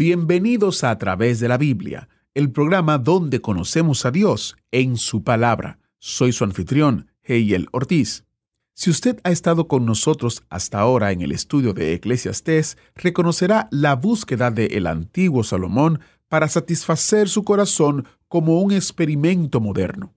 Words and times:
Bienvenidos 0.00 0.82
a 0.82 0.92
A 0.92 0.96
través 0.96 1.40
de 1.40 1.48
la 1.48 1.58
Biblia, 1.58 2.08
el 2.32 2.50
programa 2.50 2.96
donde 2.96 3.42
conocemos 3.42 4.06
a 4.06 4.10
Dios 4.10 4.56
en 4.70 4.96
su 4.96 5.24
palabra. 5.24 5.78
Soy 5.98 6.32
su 6.32 6.42
anfitrión, 6.42 7.10
Heiel 7.22 7.68
Ortiz. 7.70 8.24
Si 8.72 8.88
usted 8.88 9.20
ha 9.24 9.30
estado 9.30 9.68
con 9.68 9.84
nosotros 9.84 10.42
hasta 10.48 10.78
ahora 10.78 11.12
en 11.12 11.20
el 11.20 11.32
estudio 11.32 11.74
de 11.74 11.92
Eclesiastés, 11.92 12.78
reconocerá 12.94 13.68
la 13.70 13.94
búsqueda 13.94 14.50
de 14.50 14.68
el 14.68 14.86
antiguo 14.86 15.44
Salomón 15.44 16.00
para 16.30 16.48
satisfacer 16.48 17.28
su 17.28 17.44
corazón 17.44 18.06
como 18.26 18.62
un 18.62 18.72
experimento 18.72 19.60
moderno. 19.60 20.14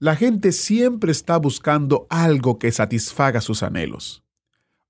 La 0.00 0.16
gente 0.16 0.50
siempre 0.50 1.12
está 1.12 1.36
buscando 1.36 2.08
algo 2.10 2.58
que 2.58 2.72
satisfaga 2.72 3.40
sus 3.40 3.62
anhelos. 3.62 4.24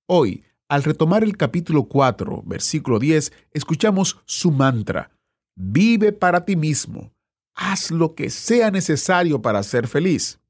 Hoy, 0.07 0.45
al 0.69 0.83
retomar 0.83 1.23
el 1.23 1.37
capítulo 1.37 1.85
4, 1.85 2.43
versículo 2.47 2.99
10, 2.99 3.33
escuchamos 3.53 4.21
su 4.25 4.51
mantra, 4.51 5.11
vive 5.55 6.13
para 6.13 6.45
ti 6.45 6.57
mismo, 6.57 7.13
haz 7.55 7.91
lo 7.91 8.15
que 8.15 8.31
sea 8.31 8.71
necesario 8.71 9.43
para 9.43 9.63
ser 9.63 9.89
feliz. 9.89 10.41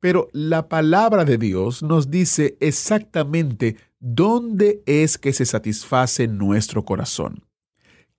Pero 0.00 0.28
la 0.32 0.68
palabra 0.68 1.24
de 1.24 1.38
Dios 1.38 1.82
nos 1.82 2.10
dice 2.10 2.56
exactamente 2.60 3.76
dónde 4.00 4.82
es 4.84 5.16
que 5.16 5.32
se 5.32 5.46
satisface 5.46 6.26
nuestro 6.26 6.84
corazón. 6.84 7.44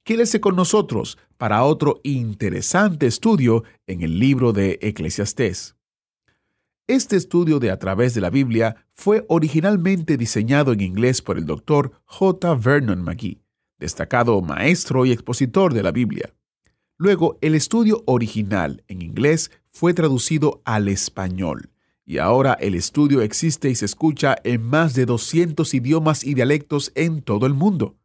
Quédese 0.06 0.40
con 0.40 0.56
nosotros 0.56 1.18
para 1.38 1.64
otro 1.64 2.00
interesante 2.04 3.06
estudio 3.06 3.64
en 3.86 4.02
el 4.02 4.18
libro 4.18 4.54
de 4.54 4.80
Eclesiastés. 4.82 5.76
Este 6.88 7.16
estudio 7.16 7.60
de 7.60 7.72
A 7.72 7.80
través 7.80 8.14
de 8.14 8.20
la 8.20 8.30
Biblia 8.30 8.76
fue 8.94 9.24
originalmente 9.30 10.18
diseñado 10.18 10.74
en 10.74 10.82
inglés 10.82 11.22
por 11.22 11.38
el 11.38 11.46
doctor 11.46 11.94
J. 12.04 12.56
Vernon 12.56 13.02
McGee, 13.02 13.42
destacado 13.80 14.42
maestro 14.42 15.06
y 15.06 15.14
expositor 15.14 15.74
de 15.74 15.82
la 15.82 15.94
Biblia. 15.94 16.34
Luego, 16.98 17.38
el 17.40 17.56
estudio 17.56 18.04
original 18.06 18.84
en 18.90 19.02
inglés 19.02 19.50
fue 19.72 19.94
traducido 19.94 20.62
al 20.66 20.90
español, 20.90 21.70
y 22.06 22.18
ahora 22.18 22.52
el 22.60 22.76
estudio 22.76 23.22
existe 23.22 23.70
y 23.70 23.76
se 23.76 23.86
escucha 23.86 24.36
en 24.44 24.62
más 24.62 24.94
de 24.94 25.06
200 25.06 25.74
idiomas 25.74 26.26
y 26.26 26.34
dialectos 26.34 26.92
en 26.96 27.22
todo 27.22 27.46
el 27.46 27.54
mundo. 27.54 27.96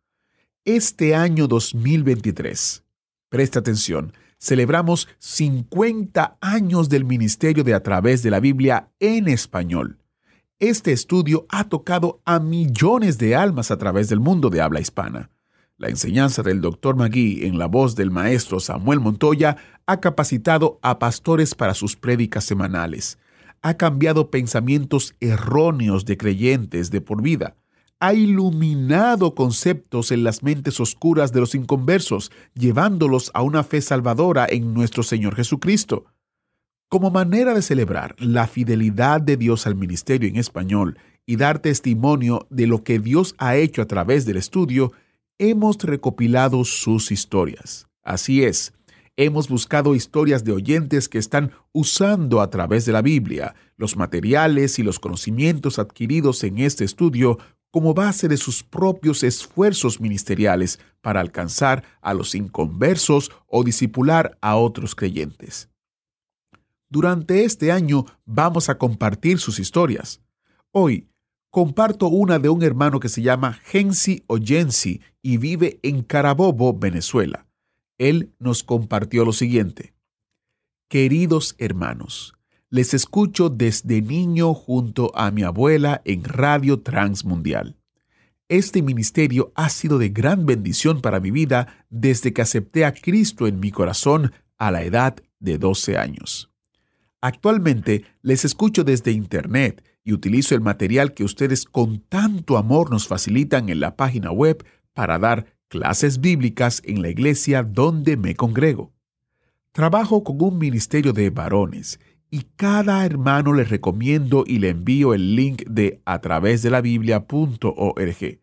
Este 0.65 1.17
año 1.17 1.49
2023, 1.49 2.85
presta 3.29 3.59
atención, 3.59 4.13
celebramos 4.39 5.09
50 5.19 6.39
años 6.41 6.89
del 6.89 7.05
ministerio 7.05 7.65
de 7.65 7.75
A 7.75 7.83
través 7.83 8.23
de 8.23 8.31
la 8.31 8.41
Biblia 8.41 8.91
en 9.01 9.29
español. 9.29 9.99
Este 10.61 10.93
estudio 10.93 11.47
ha 11.51 11.69
tocado 11.69 12.21
a 12.25 12.41
millones 12.41 13.19
de 13.19 13.37
almas 13.37 13.71
a 13.71 13.79
través 13.79 14.09
del 14.09 14.21
mundo 14.21 14.51
de 14.51 14.61
habla 14.61 14.81
hispana. 14.81 15.31
La 15.77 15.89
enseñanza 15.89 16.43
del 16.43 16.61
Dr. 16.61 16.97
Magui 16.97 17.47
en 17.47 17.59
la 17.59 17.67
voz 17.67 17.95
del 17.95 18.11
maestro 18.11 18.59
Samuel 18.59 18.99
Montoya 18.99 19.57
ha 19.87 20.01
capacitado 20.01 20.81
a 20.83 20.99
pastores 20.99 21.55
para 21.55 21.75
sus 21.75 21.95
prédicas 21.95 22.45
semanales. 22.45 23.19
Ha 23.63 23.75
cambiado 23.75 24.31
pensamientos 24.31 25.15
erróneos 25.21 26.05
de 26.05 26.17
creyentes 26.17 26.91
de 26.91 27.01
por 27.01 27.23
vida 27.23 27.55
ha 28.01 28.15
iluminado 28.15 29.35
conceptos 29.35 30.13
en 30.13 30.23
las 30.23 30.43
mentes 30.43 30.79
oscuras 30.81 31.33
de 31.33 31.41
los 31.41 31.55
inconversos, 31.55 32.31
llevándolos 32.55 33.31
a 33.35 33.43
una 33.43 33.65
fe 33.65 33.81
salvadora 33.81 34.47
en 34.49 34.73
nuestro 34.73 35.03
Señor 35.03 35.35
Jesucristo. 35.35 36.05
Como 36.89 37.11
manera 37.11 37.55
de 37.55 37.63
celebrar 37.63 38.15
la 38.19 38.47
fidelidad 38.47 39.21
de 39.21 39.37
Dios 39.37 39.67
al 39.67 39.75
ministerio 39.75 40.29
en 40.29 40.37
español 40.37 40.99
y 41.27 41.37
dar 41.37 41.59
testimonio 41.59 42.47
de 42.51 42.67
lo 42.67 42.83
que 42.83 42.99
Dios 42.99 43.35
ha 43.39 43.57
hecho 43.57 43.83
a 43.83 43.87
través 43.87 44.25
del 44.25 44.37
estudio, 44.37 44.93
hemos 45.39 45.77
recopilado 45.79 46.65
sus 46.65 47.11
historias. 47.11 47.89
Así 48.03 48.43
es, 48.45 48.73
hemos 49.17 49.49
buscado 49.49 49.95
historias 49.95 50.45
de 50.45 50.53
oyentes 50.53 51.09
que 51.09 51.19
están 51.19 51.51
usando 51.73 52.41
a 52.41 52.49
través 52.49 52.87
de 52.87 52.93
la 52.93 53.03
Biblia 53.03 53.55
los 53.77 53.97
materiales 53.97 54.79
y 54.79 54.83
los 54.83 54.99
conocimientos 54.99 55.79
adquiridos 55.79 56.43
en 56.45 56.59
este 56.59 56.85
estudio 56.85 57.39
como 57.71 57.95
base 57.95 58.29
de 58.29 58.37
sus 58.37 58.63
propios 58.63 59.23
esfuerzos 59.23 60.01
ministeriales 60.01 60.79
para 61.01 61.21
alcanzar 61.21 61.85
a 62.01 62.15
los 62.15 62.35
inconversos 62.35 63.31
o 63.47 63.63
disipular 63.65 64.39
a 64.41 64.57
otros 64.57 64.95
creyentes. 64.95 65.69
Durante 66.89 67.45
este 67.45 67.71
año 67.71 68.07
vamos 68.25 68.69
a 68.69 68.79
compartir 68.79 69.39
sus 69.39 69.59
historias. 69.59 70.23
Hoy 70.73 71.09
comparto 71.51 72.09
una 72.09 72.39
de 72.39 72.49
un 72.49 72.63
hermano 72.63 73.01
que 73.01 73.09
se 73.09 73.21
llama 73.21 73.55
Gensi 73.65 74.25
Oyensi 74.27 75.03
y 75.21 75.37
vive 75.37 75.81
en 75.83 76.03
Carabobo, 76.03 76.79
Venezuela. 76.79 77.47
Él 77.99 78.33
nos 78.39 78.63
compartió 78.63 79.25
lo 79.25 79.33
siguiente. 79.33 79.95
Queridos 80.89 81.55
hermanos, 81.59 82.38
les 82.71 82.93
escucho 82.93 83.49
desde 83.49 84.03
niño 84.03 84.53
junto 84.53 85.11
a 85.15 85.31
mi 85.31 85.43
abuela 85.43 86.03
en 86.05 86.25
Radio 86.25 86.81
Transmundial. 86.81 87.77
Este 88.49 88.83
ministerio 88.83 89.53
ha 89.55 89.69
sido 89.69 89.99
de 89.99 90.11
gran 90.11 90.47
bendición 90.47 91.01
para 91.01 91.21
mi 91.21 91.31
vida 91.31 91.87
desde 91.91 92.33
que 92.33 92.43
acepté 92.43 92.85
a 92.85 92.93
Cristo 92.93 93.47
en 93.47 93.61
mi 93.61 93.71
corazón 93.71 94.33
a 94.59 94.71
la 94.71 94.83
edad 94.83 95.17
de 95.39 95.59
12 95.59 95.97
años. 95.97 96.51
Actualmente 97.21 98.05
les 98.23 98.45
escucho 98.45 98.85
desde 98.85 99.13
Internet 99.13 99.85
y 100.05 100.13
utilizo 100.13 100.55
el 100.55 100.61
material 100.61 101.15
que 101.15 101.25
ustedes 101.25 101.65
con 101.65 102.01
tanto 102.01 102.57
amor 102.57 102.91
nos 102.91 103.07
facilitan 103.07 103.69
en 103.69 103.81
la 103.81 103.97
página 103.97 104.31
web 104.31 104.65
para 104.95 105.19
dar 105.19 105.47
clases 105.69 106.21
bíblicas 106.21 106.81
en 106.85 107.03
la 107.03 107.09
iglesia 107.09 107.63
donde 107.63 108.17
me 108.17 108.35
congrego. 108.35 108.93
Trabajo 109.73 110.25
con 110.25 110.41
un 110.41 110.59
ministerio 110.59 111.13
de 111.13 111.31
varones 111.31 112.01
y 112.31 112.43
cada 112.57 113.05
hermano 113.05 113.53
le 113.53 113.65
recomiendo 113.65 114.45
y 114.47 114.59
le 114.59 114.71
envío 114.71 115.15
el 115.15 115.35
link 115.37 115.65
de 115.69 116.01
a 116.05 116.21
través 116.21 116.63
de 116.63 116.71
la 116.71 116.81
biblia.org. 116.81 118.41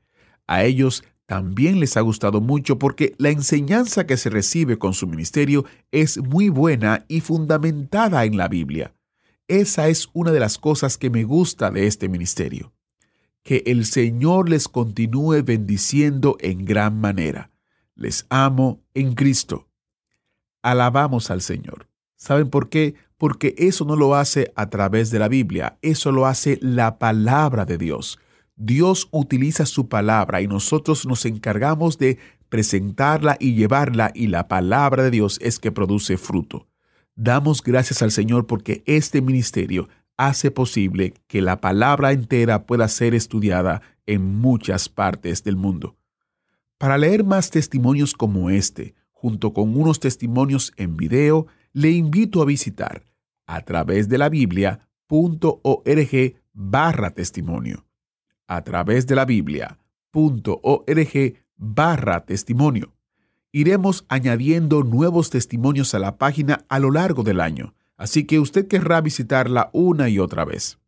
A 0.48 0.64
ellos 0.64 1.04
también 1.26 1.80
les 1.80 1.98
ha 1.98 2.02
gustado 2.02 2.40
mucho 2.42 2.78
porque 2.78 3.16
la 3.18 3.30
enseñanza 3.30 4.06
que 4.06 4.18
se 4.18 4.30
recibe 4.30 4.78
con 4.78 4.94
su 4.94 5.08
ministerio 5.08 5.66
es 5.92 6.18
muy 6.18 6.50
buena 6.50 7.06
y 7.08 7.22
fundamentada 7.22 8.26
en 8.26 8.38
la 8.38 8.48
Biblia. 8.48 8.94
Esa 9.48 9.88
es 9.88 10.10
una 10.14 10.32
de 10.32 10.40
las 10.40 10.58
cosas 10.58 10.98
que 10.98 11.10
me 11.10 11.24
gusta 11.24 11.72
de 11.72 11.88
este 11.88 12.10
ministerio. 12.10 12.74
Que 13.44 13.64
el 13.68 13.86
Señor 13.86 14.50
les 14.50 14.68
continúe 14.68 15.44
bendiciendo 15.44 16.38
en 16.40 16.66
gran 16.66 17.00
manera. 17.00 17.52
Les 17.96 18.26
amo 18.30 18.82
en 18.94 19.14
Cristo. 19.14 19.68
Alabamos 20.64 21.30
al 21.30 21.42
Señor. 21.42 21.88
¿Saben 22.16 22.50
por 22.50 22.70
qué? 22.70 22.96
Porque 23.18 23.56
eso 23.58 23.86
no 23.86 23.96
lo 23.96 24.16
hace 24.16 24.52
a 24.56 24.70
través 24.70 25.12
de 25.12 25.20
la 25.20 25.28
Biblia, 25.28 25.78
eso 25.82 26.12
lo 26.12 26.26
hace 26.26 26.58
la 26.62 26.98
palabra 26.98 27.66
de 27.66 27.78
Dios. 27.78 28.20
Dios 28.56 29.08
utiliza 29.12 29.66
su 29.66 29.90
palabra 29.90 30.42
y 30.42 30.48
nosotros 30.48 31.06
nos 31.06 31.26
encargamos 31.26 31.98
de 31.98 32.18
presentarla 32.50 33.38
y 33.40 33.54
llevarla 33.54 34.12
y 34.14 34.28
la 34.28 34.48
palabra 34.48 35.04
de 35.04 35.12
Dios 35.12 35.40
es 35.42 35.60
que 35.60 35.72
produce 35.72 36.18
fruto. 36.18 36.68
Damos 37.16 37.62
gracias 37.62 38.02
al 38.02 38.12
Señor 38.12 38.48
porque 38.48 38.84
este 38.86 39.22
ministerio 39.22 39.90
hace 40.18 40.52
posible 40.52 41.14
que 41.28 41.42
la 41.42 41.60
palabra 41.60 42.12
entera 42.12 42.66
pueda 42.66 42.88
ser 42.88 43.14
estudiada 43.14 43.82
en 44.06 44.40
muchas 44.40 44.90
partes 44.90 45.44
del 45.44 45.56
mundo. 45.56 45.98
Para 46.78 46.98
leer 46.98 47.24
más 47.24 47.50
testimonios 47.50 48.14
como 48.14 48.50
este, 48.50 48.96
junto 49.12 49.54
con 49.54 49.78
unos 49.78 50.00
testimonios 50.00 50.74
en 50.78 50.98
video, 50.98 51.48
le 51.76 51.92
invito 51.92 52.42
a 52.42 52.46
visitar 52.46 53.04
a 53.46 53.60
través 53.66 54.08
de 54.08 54.18
la 54.18 54.30
biblia.org 54.30 54.80
barra 56.54 57.12
testimonio. 57.12 57.86
A 58.48 58.64
través 58.64 59.08
de 59.08 59.16
la 59.16 59.26
biblia.org 59.26 59.84
barra 61.58 62.26
testimonio. 62.26 62.94
Iremos 63.52 64.06
añadiendo 64.08 64.84
nuevos 64.84 65.30
testimonios 65.30 65.94
a 65.94 66.00
la 66.00 66.18
página 66.18 66.64
a 66.70 66.80
lo 66.80 66.92
largo 66.92 67.24
del 67.24 67.42
año, 67.42 67.74
así 67.98 68.24
que 68.24 68.40
usted 68.40 68.70
querrá 68.70 69.02
visitarla 69.02 69.70
una 69.74 70.08
y 70.08 70.18
otra 70.18 70.46
vez. 70.46 70.80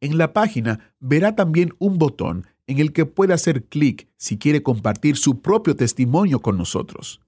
En 0.00 0.18
la 0.18 0.32
página 0.32 0.92
verá 0.98 1.36
también 1.36 1.72
un 1.78 1.98
botón 1.98 2.48
en 2.66 2.80
el 2.80 2.92
que 2.92 3.06
puede 3.06 3.32
hacer 3.32 3.66
clic 3.66 4.08
si 4.16 4.38
quiere 4.38 4.64
compartir 4.64 5.16
su 5.16 5.40
propio 5.40 5.76
testimonio 5.76 6.40
con 6.40 6.58
nosotros. 6.58 7.20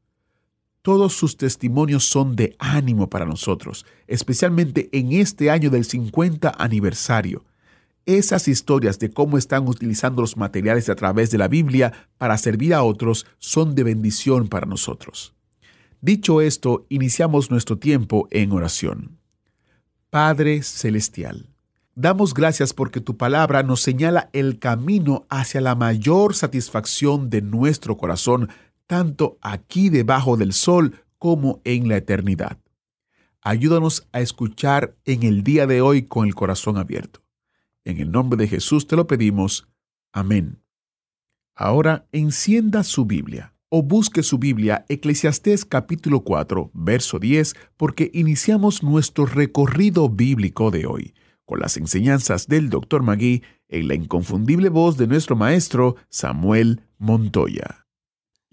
Todos 0.86 1.14
sus 1.14 1.36
testimonios 1.36 2.04
son 2.04 2.36
de 2.36 2.54
ánimo 2.60 3.10
para 3.10 3.26
nosotros, 3.26 3.84
especialmente 4.06 4.88
en 4.92 5.10
este 5.10 5.50
año 5.50 5.68
del 5.68 5.84
50 5.84 6.54
aniversario. 6.56 7.44
Esas 8.04 8.46
historias 8.46 9.00
de 9.00 9.10
cómo 9.10 9.36
están 9.36 9.66
utilizando 9.66 10.22
los 10.22 10.36
materiales 10.36 10.88
a 10.88 10.94
través 10.94 11.32
de 11.32 11.38
la 11.38 11.48
Biblia 11.48 11.92
para 12.18 12.38
servir 12.38 12.72
a 12.72 12.84
otros 12.84 13.26
son 13.40 13.74
de 13.74 13.82
bendición 13.82 14.46
para 14.46 14.64
nosotros. 14.64 15.34
Dicho 16.00 16.40
esto, 16.40 16.86
iniciamos 16.88 17.50
nuestro 17.50 17.78
tiempo 17.78 18.28
en 18.30 18.52
oración. 18.52 19.18
Padre 20.08 20.62
Celestial, 20.62 21.48
damos 21.96 22.32
gracias 22.32 22.72
porque 22.72 23.00
tu 23.00 23.16
palabra 23.16 23.64
nos 23.64 23.80
señala 23.80 24.30
el 24.32 24.60
camino 24.60 25.26
hacia 25.30 25.60
la 25.60 25.74
mayor 25.74 26.36
satisfacción 26.36 27.28
de 27.28 27.42
nuestro 27.42 27.96
corazón, 27.96 28.50
tanto 28.86 29.38
aquí 29.40 29.88
debajo 29.88 30.36
del 30.36 30.52
sol 30.52 31.04
como 31.18 31.60
en 31.64 31.88
la 31.88 31.96
eternidad. 31.96 32.58
Ayúdanos 33.40 34.08
a 34.12 34.20
escuchar 34.20 34.96
en 35.04 35.22
el 35.22 35.42
día 35.42 35.66
de 35.66 35.80
hoy 35.80 36.02
con 36.02 36.26
el 36.26 36.34
corazón 36.34 36.78
abierto. 36.78 37.22
En 37.84 37.98
el 37.98 38.10
nombre 38.10 38.36
de 38.36 38.48
Jesús 38.48 38.86
te 38.86 38.96
lo 38.96 39.06
pedimos. 39.06 39.68
Amén. 40.12 40.60
Ahora 41.54 42.06
encienda 42.12 42.82
su 42.82 43.06
Biblia 43.06 43.54
o 43.68 43.82
busque 43.82 44.22
su 44.22 44.38
Biblia, 44.38 44.84
Eclesiastés 44.88 45.64
capítulo 45.64 46.20
4, 46.20 46.70
verso 46.74 47.18
10, 47.18 47.54
porque 47.76 48.10
iniciamos 48.14 48.82
nuestro 48.82 49.26
recorrido 49.26 50.08
bíblico 50.08 50.70
de 50.70 50.86
hoy, 50.86 51.14
con 51.44 51.60
las 51.60 51.76
enseñanzas 51.76 52.46
del 52.46 52.70
Dr. 52.70 53.02
Magui 53.02 53.42
en 53.68 53.88
la 53.88 53.94
inconfundible 53.94 54.68
voz 54.68 54.96
de 54.96 55.06
nuestro 55.06 55.36
maestro 55.36 55.96
Samuel 56.08 56.82
Montoya. 56.98 57.85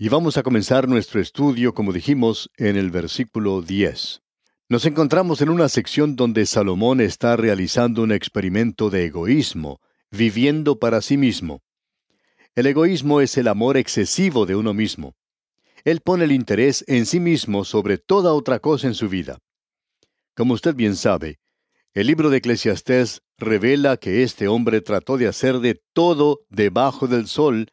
Y 0.04 0.10
vamos 0.10 0.36
a 0.36 0.44
comenzar 0.44 0.90
nuestro 0.90 1.22
estudio, 1.22 1.74
como 1.74 1.94
dijimos, 1.94 2.50
en 2.58 2.76
el 2.76 2.92
versículo 2.92 3.62
10. 3.62 4.22
Nos 4.68 4.86
encontramos 4.86 5.40
en 5.40 5.48
una 5.48 5.70
sección 5.70 6.18
donde 6.18 6.46
Salomón 6.46 7.00
está 7.00 7.38
realizando 7.38 8.04
un 8.04 8.12
experimento 8.12 8.90
de 8.90 9.06
egoísmo, 9.06 9.80
viviendo 10.12 10.78
para 10.78 11.02
sí 11.02 11.16
mismo. 11.16 11.64
El 12.54 12.66
egoísmo 12.66 13.22
es 13.22 13.38
el 13.38 13.48
amor 13.48 13.78
excesivo 13.78 14.46
de 14.46 14.58
uno 14.58 14.74
mismo. 14.74 15.16
Él 15.86 16.02
pone 16.02 16.26
el 16.26 16.34
interés 16.34 16.84
en 16.90 17.06
sí 17.06 17.22
mismo 17.22 17.64
sobre 17.64 17.98
toda 17.98 18.34
otra 18.34 18.60
cosa 18.60 18.88
en 18.88 18.96
su 18.96 19.08
vida. 19.08 19.40
Como 20.36 20.54
usted 20.54 20.76
bien 20.76 20.98
sabe, 20.98 21.40
el 21.94 22.08
libro 22.08 22.30
de 22.30 22.40
Eclesiastés 22.40 23.22
revela 23.38 23.96
que 23.96 24.24
este 24.24 24.50
hombre 24.50 24.82
trató 24.82 25.18
de 25.18 25.28
hacer 25.28 25.60
de 25.60 25.82
todo 25.94 26.42
debajo 26.50 27.08
del 27.08 27.28
sol 27.28 27.70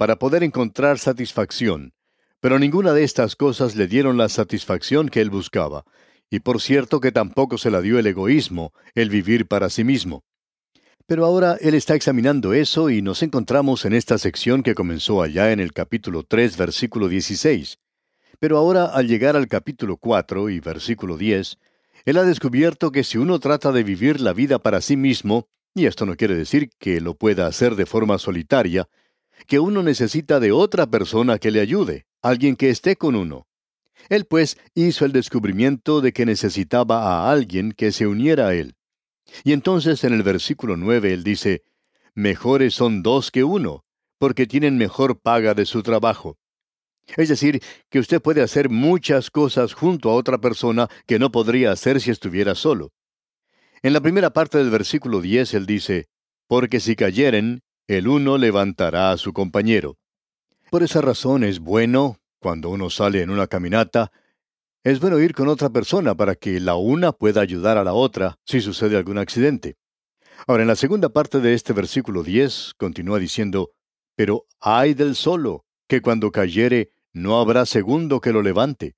para 0.00 0.18
poder 0.18 0.42
encontrar 0.42 0.98
satisfacción, 0.98 1.92
pero 2.40 2.58
ninguna 2.58 2.94
de 2.94 3.04
estas 3.04 3.36
cosas 3.36 3.76
le 3.76 3.86
dieron 3.86 4.16
la 4.16 4.30
satisfacción 4.30 5.10
que 5.10 5.20
él 5.20 5.28
buscaba, 5.28 5.84
y 6.30 6.40
por 6.40 6.62
cierto 6.62 7.00
que 7.00 7.12
tampoco 7.12 7.58
se 7.58 7.70
la 7.70 7.82
dio 7.82 7.98
el 7.98 8.06
egoísmo, 8.06 8.72
el 8.94 9.10
vivir 9.10 9.46
para 9.46 9.68
sí 9.68 9.84
mismo. 9.84 10.24
Pero 11.04 11.26
ahora 11.26 11.58
él 11.60 11.74
está 11.74 11.96
examinando 11.96 12.54
eso 12.54 12.88
y 12.88 13.02
nos 13.02 13.22
encontramos 13.22 13.84
en 13.84 13.92
esta 13.92 14.16
sección 14.16 14.62
que 14.62 14.74
comenzó 14.74 15.20
allá 15.20 15.52
en 15.52 15.60
el 15.60 15.74
capítulo 15.74 16.22
3, 16.22 16.56
versículo 16.56 17.06
16. 17.06 17.78
Pero 18.38 18.56
ahora 18.56 18.86
al 18.86 19.06
llegar 19.06 19.36
al 19.36 19.48
capítulo 19.48 19.98
4 19.98 20.48
y 20.48 20.60
versículo 20.60 21.18
10, 21.18 21.58
él 22.06 22.16
ha 22.16 22.22
descubierto 22.22 22.90
que 22.90 23.04
si 23.04 23.18
uno 23.18 23.38
trata 23.38 23.70
de 23.70 23.82
vivir 23.82 24.22
la 24.22 24.32
vida 24.32 24.60
para 24.60 24.80
sí 24.80 24.96
mismo, 24.96 25.46
y 25.74 25.84
esto 25.84 26.06
no 26.06 26.16
quiere 26.16 26.36
decir 26.36 26.70
que 26.78 27.02
lo 27.02 27.16
pueda 27.16 27.46
hacer 27.46 27.76
de 27.76 27.84
forma 27.84 28.16
solitaria, 28.16 28.88
que 29.46 29.58
uno 29.60 29.82
necesita 29.82 30.40
de 30.40 30.52
otra 30.52 30.86
persona 30.86 31.38
que 31.38 31.50
le 31.50 31.60
ayude, 31.60 32.06
alguien 32.22 32.56
que 32.56 32.70
esté 32.70 32.96
con 32.96 33.16
uno. 33.16 33.46
Él 34.08 34.24
pues 34.24 34.58
hizo 34.74 35.04
el 35.04 35.12
descubrimiento 35.12 36.00
de 36.00 36.12
que 36.12 36.26
necesitaba 36.26 37.02
a 37.02 37.30
alguien 37.30 37.72
que 37.72 37.92
se 37.92 38.06
uniera 38.06 38.48
a 38.48 38.54
él. 38.54 38.76
Y 39.44 39.52
entonces 39.52 40.02
en 40.04 40.14
el 40.14 40.22
versículo 40.22 40.76
9 40.76 41.12
él 41.12 41.24
dice, 41.24 41.62
Mejores 42.14 42.74
son 42.74 43.02
dos 43.02 43.30
que 43.30 43.44
uno, 43.44 43.84
porque 44.18 44.46
tienen 44.46 44.76
mejor 44.76 45.20
paga 45.20 45.54
de 45.54 45.64
su 45.64 45.82
trabajo. 45.82 46.38
Es 47.16 47.28
decir, 47.28 47.62
que 47.88 47.98
usted 47.98 48.20
puede 48.20 48.42
hacer 48.42 48.68
muchas 48.68 49.30
cosas 49.30 49.74
junto 49.74 50.10
a 50.10 50.14
otra 50.14 50.38
persona 50.38 50.88
que 51.06 51.18
no 51.18 51.30
podría 51.32 51.72
hacer 51.72 52.00
si 52.00 52.10
estuviera 52.10 52.54
solo. 52.54 52.92
En 53.82 53.92
la 53.92 54.00
primera 54.00 54.30
parte 54.30 54.58
del 54.58 54.70
versículo 54.70 55.20
10 55.20 55.54
él 55.54 55.66
dice, 55.66 56.08
Porque 56.46 56.80
si 56.80 56.96
cayeren, 56.96 57.62
el 57.96 58.06
uno 58.06 58.38
levantará 58.38 59.10
a 59.10 59.16
su 59.16 59.32
compañero. 59.32 59.98
Por 60.70 60.84
esa 60.84 61.00
razón 61.00 61.42
es 61.42 61.58
bueno, 61.58 62.18
cuando 62.38 62.70
uno 62.70 62.88
sale 62.88 63.20
en 63.20 63.30
una 63.30 63.48
caminata, 63.48 64.12
es 64.84 65.00
bueno 65.00 65.18
ir 65.18 65.34
con 65.34 65.48
otra 65.48 65.70
persona 65.70 66.14
para 66.14 66.36
que 66.36 66.60
la 66.60 66.76
una 66.76 67.10
pueda 67.10 67.40
ayudar 67.40 67.78
a 67.78 67.82
la 67.82 67.92
otra 67.92 68.38
si 68.44 68.60
sucede 68.60 68.96
algún 68.96 69.18
accidente. 69.18 69.76
Ahora, 70.46 70.62
en 70.62 70.68
la 70.68 70.76
segunda 70.76 71.08
parte 71.08 71.40
de 71.40 71.52
este 71.52 71.72
versículo 71.72 72.22
10 72.22 72.74
continúa 72.76 73.18
diciendo, 73.18 73.72
Pero 74.14 74.46
ay 74.60 74.94
del 74.94 75.16
solo, 75.16 75.64
que 75.88 76.00
cuando 76.00 76.30
cayere 76.30 76.92
no 77.12 77.40
habrá 77.40 77.66
segundo 77.66 78.20
que 78.20 78.32
lo 78.32 78.40
levante. 78.40 78.94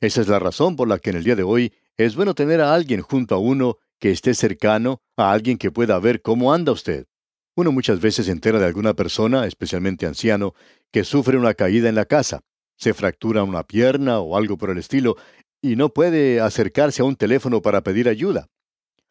Esa 0.00 0.20
es 0.20 0.28
la 0.28 0.38
razón 0.38 0.76
por 0.76 0.86
la 0.86 1.00
que 1.00 1.10
en 1.10 1.16
el 1.16 1.24
día 1.24 1.34
de 1.34 1.42
hoy 1.42 1.72
es 1.96 2.14
bueno 2.14 2.36
tener 2.36 2.60
a 2.60 2.72
alguien 2.72 3.00
junto 3.00 3.34
a 3.34 3.38
uno 3.38 3.78
que 3.98 4.12
esté 4.12 4.34
cercano, 4.34 5.02
a 5.16 5.32
alguien 5.32 5.58
que 5.58 5.72
pueda 5.72 5.98
ver 5.98 6.22
cómo 6.22 6.54
anda 6.54 6.70
usted. 6.70 7.08
Uno 7.54 7.72
muchas 7.72 8.00
veces 8.00 8.26
se 8.26 8.32
entera 8.32 8.58
de 8.58 8.66
alguna 8.66 8.94
persona, 8.94 9.46
especialmente 9.46 10.06
anciano, 10.06 10.54
que 10.90 11.04
sufre 11.04 11.36
una 11.36 11.54
caída 11.54 11.88
en 11.88 11.94
la 11.94 12.06
casa 12.06 12.40
se 12.82 12.94
fractura 12.94 13.44
una 13.44 13.62
pierna 13.62 14.18
o 14.18 14.36
algo 14.36 14.58
por 14.58 14.70
el 14.70 14.78
estilo, 14.78 15.16
y 15.60 15.76
no 15.76 15.90
puede 15.90 16.40
acercarse 16.40 17.00
a 17.00 17.04
un 17.04 17.14
teléfono 17.14 17.62
para 17.62 17.84
pedir 17.84 18.08
ayuda. 18.08 18.48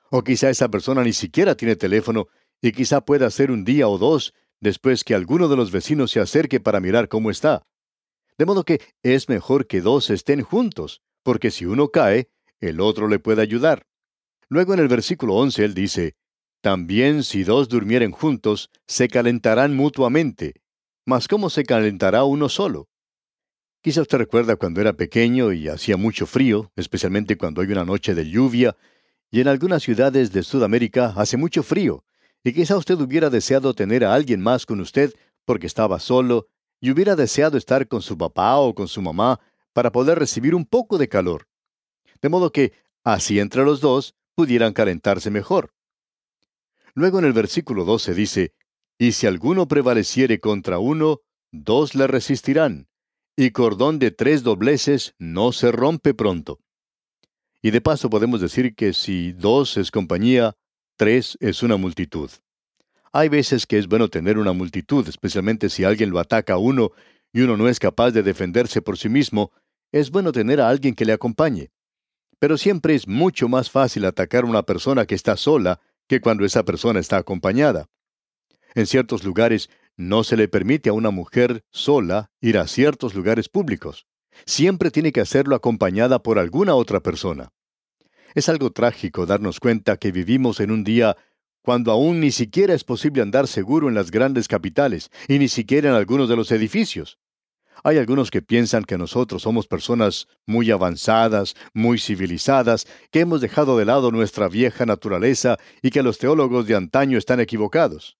O 0.10 0.26
quizá 0.26 0.50
esa 0.50 0.68
persona 0.68 1.06
ni 1.06 1.14
siquiera 1.14 1.56
tiene 1.56 1.78
teléfono 1.78 2.28
y 2.62 2.74
quizá 2.74 3.00
pueda 3.00 3.30
ser 3.30 3.50
un 3.50 3.64
día 3.64 3.88
o 3.88 3.98
dos 3.98 4.34
después 4.60 5.06
que 5.06 5.16
alguno 5.16 5.48
de 5.48 5.56
los 5.56 5.72
vecinos 5.72 6.12
se 6.12 6.20
acerque 6.20 6.60
para 6.60 6.82
mirar 6.82 7.08
cómo 7.08 7.32
está. 7.32 7.64
De 8.38 8.46
modo 8.46 8.66
que 8.66 8.82
es 9.04 9.30
mejor 9.30 9.68
que 9.68 9.80
dos 9.80 10.10
estén 10.10 10.42
juntos, 10.42 11.02
porque 11.24 11.50
si 11.50 11.66
uno 11.66 11.88
cae, 11.88 12.30
el 12.60 12.82
otro 12.82 13.08
le 13.08 13.20
puede 13.20 13.42
ayudar. 13.42 13.88
Luego 14.50 14.74
en 14.74 14.82
el 14.82 14.90
versículo 14.90 15.36
11 15.36 15.64
él 15.64 15.74
dice, 15.74 16.16
También 16.62 17.24
si 17.24 17.44
dos 17.44 17.70
durmieren 17.70 18.12
juntos, 18.12 18.70
se 18.86 19.08
calentarán 19.08 19.76
mutuamente. 19.76 20.62
Mas 21.06 21.28
¿cómo 21.28 21.50
se 21.50 21.64
calentará 21.64 22.24
uno 22.24 22.50
solo? 22.50 22.88
Quizá 23.82 24.02
usted 24.02 24.20
recuerda 24.20 24.56
cuando 24.58 24.80
era 24.80 24.94
pequeño 24.94 25.54
y 25.54 25.68
hacía 25.68 25.98
mucho 25.98 26.28
frío, 26.28 26.72
especialmente 26.76 27.36
cuando 27.36 27.62
hay 27.62 27.72
una 27.72 27.84
noche 27.84 28.14
de 28.14 28.30
lluvia, 28.30 28.78
y 29.32 29.42
en 29.42 29.48
algunas 29.48 29.82
ciudades 29.82 30.32
de 30.32 30.44
Sudamérica 30.44 31.14
hace 31.16 31.36
mucho 31.36 31.64
frío, 31.64 32.04
y 32.44 32.54
quizá 32.54 32.78
usted 32.78 33.00
hubiera 33.00 33.32
deseado 33.32 33.74
tener 33.74 34.06
a 34.06 34.14
alguien 34.14 34.40
más 34.40 34.68
con 34.68 34.82
usted 34.82 35.16
porque 35.46 35.66
estaba 35.66 36.00
solo, 36.00 36.48
y 36.80 36.92
hubiera 36.92 37.16
deseado 37.16 37.58
estar 37.58 37.88
con 37.88 38.04
su 38.04 38.20
papá 38.20 38.58
o 38.58 38.76
con 38.76 38.88
su 38.88 39.02
mamá 39.02 39.40
para 39.74 39.92
poder 39.92 40.20
recibir 40.20 40.54
un 40.54 40.66
poco 40.66 41.00
de 41.00 41.10
calor. 41.10 41.48
De 42.22 42.30
modo 42.30 42.52
que, 42.52 42.74
así 43.04 43.40
entre 43.40 43.64
los 43.64 43.82
dos, 43.82 44.14
pudieran 44.36 44.74
calentarse 44.74 45.32
mejor. 45.32 45.74
Luego 46.94 47.20
en 47.20 47.26
el 47.26 47.34
versículo 47.34 47.86
12 47.86 48.14
dice, 48.14 48.54
Y 48.98 49.14
si 49.14 49.28
alguno 49.28 49.68
prevaleciere 49.68 50.40
contra 50.40 50.80
uno, 50.80 51.22
dos 51.52 51.96
le 51.96 52.08
resistirán 52.08 52.88
y 53.36 53.52
cordón 53.52 54.00
de 54.00 54.12
tres 54.12 54.44
dobleces 54.44 55.16
no 55.18 55.52
se 55.52 55.72
rompe 55.72 56.14
pronto. 56.14 56.60
Y 57.62 57.72
de 57.72 57.82
paso 57.82 58.10
podemos 58.10 58.42
decir 58.42 58.76
que 58.76 58.94
si 58.94 59.32
dos 59.32 59.78
es 59.78 59.92
compañía, 59.92 60.56
tres 60.98 61.38
es 61.40 61.64
una 61.64 61.78
multitud. 61.78 62.30
Hay 63.14 63.30
veces 63.30 63.66
que 63.66 63.78
es 63.78 63.88
bueno 63.88 64.10
tener 64.10 64.38
una 64.38 64.54
multitud, 64.54 65.08
especialmente 65.08 65.70
si 65.70 65.84
alguien 65.84 66.10
lo 66.10 66.20
ataca 66.20 66.54
a 66.54 66.58
uno 66.58 66.92
y 67.34 67.42
uno 67.42 67.58
no 67.58 67.68
es 67.68 67.80
capaz 67.80 68.12
de 68.12 68.24
defenderse 68.24 68.82
por 68.82 68.98
sí 68.98 69.10
mismo, 69.10 69.52
es 69.92 70.12
bueno 70.12 70.32
tener 70.32 70.62
a 70.62 70.70
alguien 70.70 70.96
que 70.96 71.06
le 71.06 71.14
acompañe. 71.14 71.72
Pero 72.40 72.58
siempre 72.58 72.96
es 72.96 73.08
mucho 73.08 73.48
más 73.48 73.70
fácil 73.70 74.06
atacar 74.06 74.44
a 74.44 74.48
una 74.48 74.64
persona 74.64 75.06
que 75.06 75.16
está 75.16 75.38
sola 75.38 75.80
que 76.12 76.20
cuando 76.20 76.44
esa 76.44 76.66
persona 76.66 77.00
está 77.00 77.16
acompañada. 77.16 77.88
En 78.76 78.86
ciertos 78.86 79.24
lugares 79.24 79.70
no 79.96 80.26
se 80.26 80.36
le 80.36 80.50
permite 80.50 80.90
a 80.90 80.94
una 80.94 81.10
mujer 81.10 81.64
sola 81.72 82.32
ir 82.42 82.58
a 82.58 82.68
ciertos 82.68 83.16
lugares 83.16 83.48
públicos. 83.48 84.08
Siempre 84.46 84.92
tiene 84.92 85.14
que 85.14 85.22
hacerlo 85.22 85.56
acompañada 85.56 86.22
por 86.22 86.38
alguna 86.38 86.76
otra 86.76 87.00
persona. 87.00 87.54
Es 88.36 88.50
algo 88.50 88.74
trágico 88.74 89.26
darnos 89.26 89.62
cuenta 89.62 89.96
que 89.96 90.12
vivimos 90.12 90.60
en 90.60 90.72
un 90.72 90.84
día 90.84 91.16
cuando 91.62 91.94
aún 91.94 92.20
ni 92.20 92.32
siquiera 92.32 92.74
es 92.74 92.84
posible 92.84 93.22
andar 93.22 93.48
seguro 93.48 93.88
en 93.88 93.96
las 93.96 94.12
grandes 94.12 94.50
capitales 94.50 95.12
y 95.30 95.40
ni 95.40 95.48
siquiera 95.48 95.92
en 95.92 95.96
algunos 95.96 96.28
de 96.28 96.36
los 96.36 96.52
edificios. 96.52 97.20
Hay 97.84 97.98
algunos 97.98 98.30
que 98.30 98.42
piensan 98.42 98.84
que 98.84 98.98
nosotros 98.98 99.42
somos 99.42 99.68
personas 99.68 100.28
muy 100.46 100.70
avanzadas, 100.72 101.56
muy 101.74 101.98
civilizadas, 101.98 102.86
que 103.12 103.22
hemos 103.22 103.42
dejado 103.42 103.78
de 103.78 103.86
lado 103.86 104.12
nuestra 104.12 104.48
vieja 104.48 104.86
naturaleza 104.86 105.58
y 105.82 105.90
que 105.90 106.04
los 106.04 106.18
teólogos 106.18 106.68
de 106.68 106.76
antaño 106.76 107.18
están 107.18 107.40
equivocados. 107.40 108.18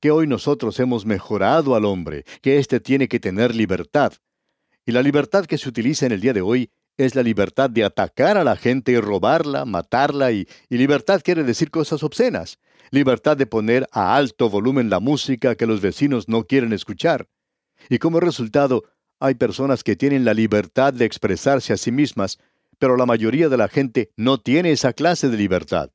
que 0.00 0.10
hoy 0.10 0.26
nosotros 0.26 0.80
hemos 0.80 1.04
mejorado 1.04 1.74
al 1.74 1.84
hombre, 1.84 2.24
que 2.40 2.58
éste 2.58 2.80
tiene 2.80 3.06
que 3.06 3.20
tener 3.20 3.54
libertad. 3.54 4.14
Y 4.86 4.92
la 4.92 5.02
libertad 5.02 5.44
que 5.44 5.58
se 5.58 5.68
utiliza 5.68 6.06
en 6.06 6.12
el 6.12 6.20
día 6.22 6.32
de 6.32 6.40
hoy 6.40 6.70
es 6.96 7.14
la 7.14 7.22
libertad 7.22 7.70
de 7.70 7.84
atacar 7.84 8.38
a 8.38 8.44
la 8.44 8.56
gente 8.56 8.92
y 8.92 8.98
robarla, 8.98 9.64
matarla, 9.64 10.32
y, 10.32 10.46
y 10.68 10.78
libertad 10.78 11.20
quiere 11.22 11.42
decir 11.42 11.70
cosas 11.70 12.02
obscenas. 12.02 12.58
Libertad 12.90 13.36
de 13.36 13.46
poner 13.46 13.88
a 13.92 14.16
alto 14.16 14.48
volumen 14.48 14.90
la 14.90 15.00
música 15.00 15.54
que 15.54 15.66
los 15.66 15.80
vecinos 15.80 16.28
no 16.28 16.44
quieren 16.44 16.72
escuchar. 16.72 17.28
Y 17.88 17.98
como 17.98 18.20
resultado, 18.20 18.84
hay 19.20 19.34
personas 19.34 19.84
que 19.84 19.96
tienen 19.96 20.24
la 20.24 20.34
libertad 20.34 20.92
de 20.92 21.04
expresarse 21.04 21.72
a 21.72 21.76
sí 21.76 21.92
mismas, 21.92 22.38
pero 22.78 22.96
la 22.96 23.06
mayoría 23.06 23.48
de 23.48 23.56
la 23.56 23.68
gente 23.68 24.10
no 24.16 24.38
tiene 24.38 24.72
esa 24.72 24.92
clase 24.92 25.28
de 25.28 25.36
libertad. 25.36 25.90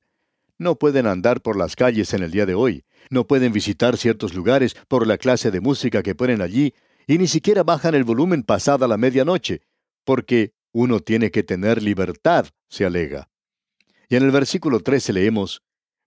No 0.58 0.76
pueden 0.76 1.08
andar 1.08 1.42
por 1.42 1.58
las 1.58 1.76
calles 1.76 2.14
en 2.14 2.24
el 2.24 2.32
día 2.32 2.46
de 2.46 2.54
hoy, 2.54 2.84
no 3.10 3.28
pueden 3.28 3.54
visitar 3.54 3.98
ciertos 3.98 4.34
lugares 4.34 4.76
por 4.88 5.08
la 5.08 5.18
clase 5.18 5.52
de 5.52 5.62
música 5.62 6.04
que 6.04 6.16
ponen 6.16 6.42
allí, 6.42 6.74
y 7.08 7.18
ni 7.18 7.28
siquiera 7.28 7.64
bajan 7.64 7.96
el 7.96 8.04
volumen 8.04 8.44
pasada 8.44 8.88
la 8.88 8.98
medianoche, 8.98 9.62
porque 10.04 10.54
uno 10.72 11.00
tiene 11.00 11.32
que 11.32 11.44
tener 11.44 11.82
libertad, 11.82 12.48
se 12.68 12.86
alega. 12.86 13.30
Y 14.10 14.16
en 14.16 14.24
el 14.24 14.32
versículo 14.32 14.80
13 14.80 15.14
leemos, 15.14 15.62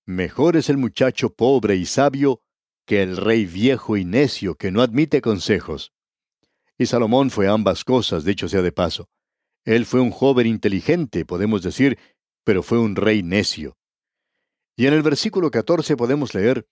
Mejor 0.04 0.56
es 0.56 0.68
el 0.68 0.76
muchacho 0.78 1.30
pobre 1.30 1.76
y 1.76 1.86
sabio 1.86 2.42
que 2.86 3.02
el 3.02 3.16
rey 3.16 3.46
viejo 3.46 3.96
y 3.96 4.04
necio 4.04 4.56
que 4.56 4.72
no 4.72 4.82
admite 4.82 5.20
consejos. 5.20 5.92
Y 6.78 6.86
Salomón 6.86 7.30
fue 7.30 7.48
ambas 7.48 7.84
cosas, 7.84 8.24
dicho 8.24 8.48
sea 8.48 8.62
de 8.62 8.72
paso. 8.72 9.08
Él 9.64 9.86
fue 9.86 10.00
un 10.00 10.10
joven 10.10 10.46
inteligente, 10.46 11.24
podemos 11.24 11.62
decir, 11.62 11.98
pero 12.44 12.62
fue 12.62 12.78
un 12.78 12.96
rey 12.96 13.22
necio. 13.22 13.76
Y 14.76 14.86
en 14.86 14.94
el 14.94 15.02
versículo 15.02 15.50
14 15.50 15.96
podemos 15.96 16.34
leer, 16.34 16.66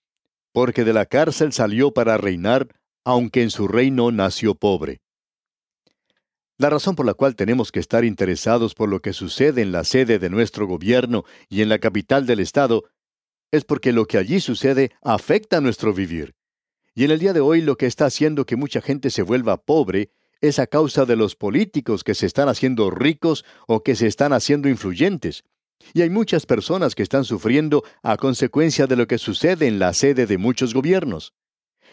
Porque 0.53 0.83
de 0.83 0.93
la 0.93 1.07
cárcel 1.07 1.53
salió 1.53 1.93
para 1.93 2.17
reinar, 2.17 2.67
aunque 3.05 3.43
en 3.43 3.51
su 3.51 3.69
reino 3.69 4.11
nació 4.11 4.57
pobre. 4.57 5.01
La 6.59 6.69
razón 6.69 6.97
por 6.97 7.07
la 7.07 7.15
cual 7.15 7.37
tenemos 7.37 7.71
que 7.71 7.81
estar 7.81 8.05
interesados 8.05 8.75
por 8.75 8.89
lo 8.89 9.01
que 9.01 9.13
sucede 9.13 9.63
en 9.63 9.71
la 9.73 9.85
sede 9.85 10.19
de 10.19 10.29
nuestro 10.29 10.67
gobierno 10.67 11.25
y 11.49 11.63
en 11.63 11.69
la 11.69 11.79
capital 11.79 12.27
del 12.27 12.41
Estado 12.41 12.85
es 13.53 13.65
porque 13.65 13.93
lo 13.93 14.07
que 14.07 14.19
allí 14.19 14.41
sucede 14.41 14.91
afecta 15.03 15.61
nuestro 15.61 15.95
vivir. 15.95 16.35
Y 17.01 17.05
en 17.05 17.13
el 17.13 17.19
día 17.19 17.33
de 17.33 17.41
hoy 17.41 17.63
lo 17.63 17.79
que 17.79 17.87
está 17.87 18.05
haciendo 18.05 18.45
que 18.45 18.57
mucha 18.57 18.83
gente 18.83 19.09
se 19.09 19.23
vuelva 19.23 19.65
pobre 19.65 20.11
es 20.43 20.59
a 20.59 20.67
causa 20.67 21.07
de 21.07 21.17
los 21.17 21.35
políticos 21.35 22.05
que 22.05 22.15
se 22.15 22.27
están 22.27 22.51
haciendo 22.51 22.91
ricos 22.91 23.47
o 23.67 23.83
que 23.83 23.97
se 23.97 24.07
están 24.07 24.35
haciendo 24.35 24.69
influyentes. 24.69 25.45
Y 25.95 26.03
hay 26.03 26.11
muchas 26.11 26.45
personas 26.45 26.95
que 26.95 27.03
están 27.03 27.25
sufriendo 27.25 27.85
a 28.03 28.19
consecuencia 28.19 28.87
de 28.87 28.97
lo 28.97 29.07
que 29.07 29.17
sucede 29.17 29.67
en 29.67 29.79
la 29.79 29.95
sede 29.95 30.27
de 30.27 30.37
muchos 30.37 30.75
gobiernos. 30.75 31.33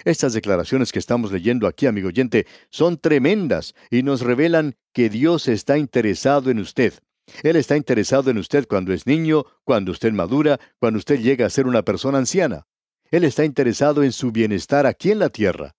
Estas 0.04 0.34
declaraciones 0.34 0.92
que 0.92 1.00
estamos 1.00 1.32
leyendo 1.32 1.68
aquí, 1.68 1.86
amigo 1.86 2.10
oyente, 2.10 2.46
son 2.70 2.98
tremendas 2.98 3.76
y 3.90 4.04
nos 4.04 4.20
revelan 4.20 4.76
que 4.92 5.10
Dios 5.10 5.48
está 5.48 5.78
interesado 5.78 6.52
en 6.52 6.60
usted. 6.60 6.96
Él 7.44 7.56
está 7.56 7.78
interesado 7.78 8.30
en 8.30 8.40
usted 8.40 8.68
cuando 8.68 8.92
es 8.92 9.08
niño, 9.08 9.46
cuando 9.64 9.94
usted 9.94 10.12
madura, 10.12 10.60
cuando 10.80 10.98
usted 11.00 11.22
llega 11.22 11.46
a 11.46 11.50
ser 11.50 11.66
una 11.66 11.84
persona 11.84 12.18
anciana. 12.18 12.68
Él 13.10 13.24
está 13.24 13.46
interesado 13.46 14.04
en 14.04 14.12
su 14.12 14.32
bienestar 14.32 14.86
aquí 14.86 15.12
en 15.12 15.20
la 15.20 15.30
tierra. 15.30 15.76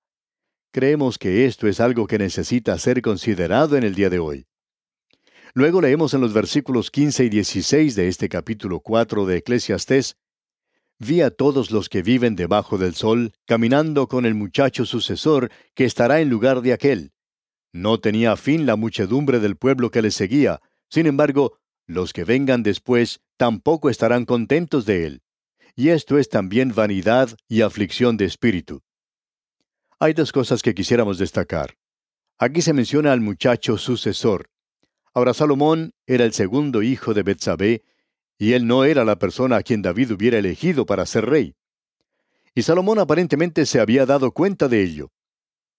Creemos 0.73 1.19
que 1.19 1.47
esto 1.47 1.67
es 1.67 1.81
algo 1.81 2.07
que 2.07 2.19
necesita 2.19 2.79
ser 2.79 3.03
considerado 3.03 3.77
en 3.77 3.85
el 3.85 3.95
día 3.95 4.11
de 4.11 4.19
hoy. 4.19 4.47
Luego 5.55 5.81
leemos 5.81 6.15
en 6.15 6.21
los 6.21 6.33
versículos 6.33 6.91
15 6.91 7.25
y 7.25 7.29
16 7.29 7.95
de 7.95 8.09
este 8.09 8.29
capítulo 8.29 8.81
4 8.81 9.27
de 9.27 9.39
Eclesiastés, 9.39 10.17
Vi 11.01 11.21
a 11.21 11.31
todos 11.31 11.71
los 11.71 11.89
que 11.89 12.03
viven 12.03 12.35
debajo 12.35 12.77
del 12.77 12.95
sol, 12.95 13.33
caminando 13.47 14.09
con 14.09 14.27
el 14.27 14.35
muchacho 14.35 14.85
sucesor, 14.85 15.51
que 15.75 15.85
estará 15.85 16.21
en 16.21 16.29
lugar 16.29 16.61
de 16.61 16.73
aquel. 16.73 17.13
No 17.73 18.01
tenía 18.01 18.37
fin 18.37 18.67
la 18.67 18.75
muchedumbre 18.75 19.39
del 19.39 19.57
pueblo 19.57 19.93
que 19.93 20.03
le 20.03 20.11
seguía, 20.11 20.61
sin 20.91 21.07
embargo, 21.07 21.59
los 21.87 22.13
que 22.13 22.25
vengan 22.25 22.65
después 22.65 23.21
tampoco 23.37 23.91
estarán 23.91 24.25
contentos 24.25 24.87
de 24.87 25.07
él. 25.07 25.23
Y 25.79 25.91
esto 25.91 26.19
es 26.19 26.29
también 26.29 26.75
vanidad 26.75 27.37
y 27.47 27.61
aflicción 27.61 28.17
de 28.17 28.25
espíritu. 28.25 28.83
Hay 30.01 30.13
dos 30.13 30.33
cosas 30.33 30.61
que 30.61 30.75
quisiéramos 30.75 31.19
destacar. 31.19 31.77
Aquí 32.37 32.63
se 32.63 32.73
menciona 32.73 33.13
al 33.13 33.21
muchacho 33.21 33.79
sucesor. 33.79 34.51
Ahora 35.15 35.35
Salomón 35.35 35.93
era 36.05 36.25
el 36.25 36.33
segundo 36.33 36.83
hijo 36.83 37.15
de 37.15 37.23
Betsabé, 37.23 37.85
y 38.39 38.55
él 38.55 38.67
no 38.67 38.83
era 38.83 39.05
la 39.05 39.21
persona 39.21 39.59
a 39.59 39.63
quien 39.63 39.81
David 39.81 40.11
hubiera 40.11 40.39
elegido 40.39 40.85
para 40.85 41.07
ser 41.07 41.27
rey. 41.27 41.55
Y 42.57 42.63
Salomón 42.63 42.99
aparentemente 42.99 43.65
se 43.65 43.79
había 43.79 44.05
dado 44.05 44.33
cuenta 44.33 44.67
de 44.67 44.83
ello. 44.83 45.13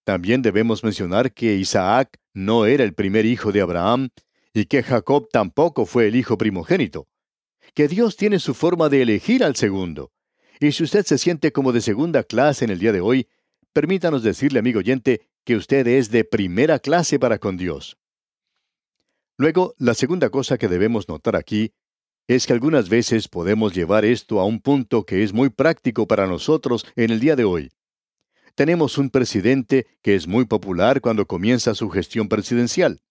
También 0.05 0.41
debemos 0.41 0.81
mencionar 0.81 1.33
que 1.33 1.55
Isaac 1.55 2.21
no 2.33 2.65
era 2.65 2.85
el 2.85 2.93
primer 2.93 3.25
hijo 3.25 3.51
de 3.51 3.59
Abraham 3.59 4.11
y 4.53 4.63
que 4.63 4.81
Jacob 4.81 5.27
tampoco 5.29 5.85
fue 5.85 6.07
el 6.07 6.15
hijo 6.15 6.37
primogénito. 6.37 7.09
Que 7.73 7.87
Dios 7.87 8.15
tiene 8.15 8.39
su 8.39 8.53
forma 8.53 8.89
de 8.89 9.01
elegir 9.01 9.43
al 9.43 9.55
segundo. 9.55 10.11
Y 10.59 10.71
si 10.71 10.83
usted 10.83 11.05
se 11.05 11.17
siente 11.17 11.51
como 11.51 11.71
de 11.71 11.81
segunda 11.81 12.23
clase 12.23 12.65
en 12.65 12.71
el 12.71 12.79
día 12.79 12.91
de 12.91 13.01
hoy, 13.01 13.27
permítanos 13.73 14.23
decirle, 14.23 14.59
amigo 14.59 14.79
oyente, 14.79 15.21
que 15.45 15.55
usted 15.55 15.87
es 15.87 16.11
de 16.11 16.25
primera 16.25 16.79
clase 16.79 17.17
para 17.17 17.39
con 17.39 17.57
Dios. 17.57 17.97
Luego, 19.37 19.73
la 19.77 19.93
segunda 19.93 20.29
cosa 20.29 20.57
que 20.57 20.67
debemos 20.67 21.07
notar 21.07 21.35
aquí 21.35 21.71
es 22.27 22.45
que 22.45 22.53
algunas 22.53 22.89
veces 22.89 23.27
podemos 23.27 23.73
llevar 23.73 24.05
esto 24.05 24.39
a 24.39 24.45
un 24.45 24.59
punto 24.59 25.05
que 25.05 25.23
es 25.23 25.33
muy 25.33 25.49
práctico 25.49 26.07
para 26.07 26.27
nosotros 26.27 26.85
en 26.95 27.09
el 27.09 27.19
día 27.19 27.35
de 27.35 27.45
hoy. 27.45 27.71
Tenemos 28.53 28.97
un 28.97 29.09
presidente 29.09 29.87
que 30.01 30.15
es 30.15 30.27
muy 30.27 30.45
popular 30.45 30.99
cuando 30.99 31.25
comienza 31.25 31.73
su 31.73 31.89
gestión 31.89 32.27
presidencial. 32.27 33.01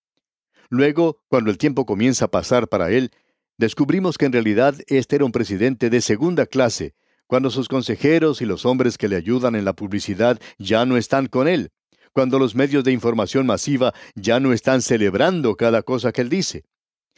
Luego, 0.69 1.23
cuando 1.29 1.50
el 1.50 1.57
tiempo 1.57 1.87
comienza 1.87 2.27
a 2.27 2.31
pasar 2.31 2.69
para 2.69 2.91
él, 2.91 3.11
descubrimos 3.59 4.17
que 4.17 4.27
en 4.27 4.33
realidad 4.33 4.77
este 4.87 5.17
era 5.17 5.25
un 5.25 5.33
presidente 5.33 5.91
de 5.91 6.00
segunda 6.00 6.47
clase, 6.47 6.95
cuando 7.27 7.50
sus 7.50 7.69
consejeros 7.69 8.41
y 8.41 8.47
los 8.47 8.65
hombres 8.65 8.97
que 8.97 9.09
le 9.09 9.17
ayudan 9.17 9.55
en 9.55 9.65
la 9.65 9.75
publicidad 9.75 10.41
ya 10.59 10.87
no 10.87 10.97
están 10.97 11.27
con 11.27 11.47
él, 11.47 11.73
cuando 12.12 12.38
los 12.38 12.55
medios 12.55 12.85
de 12.85 12.93
información 12.93 13.47
masiva 13.47 13.93
ya 14.15 14.41
no 14.41 14.53
están 14.53 14.81
celebrando 14.81 15.57
cada 15.57 15.83
cosa 15.83 16.12
que 16.12 16.23
él 16.23 16.31
dice. 16.31 16.65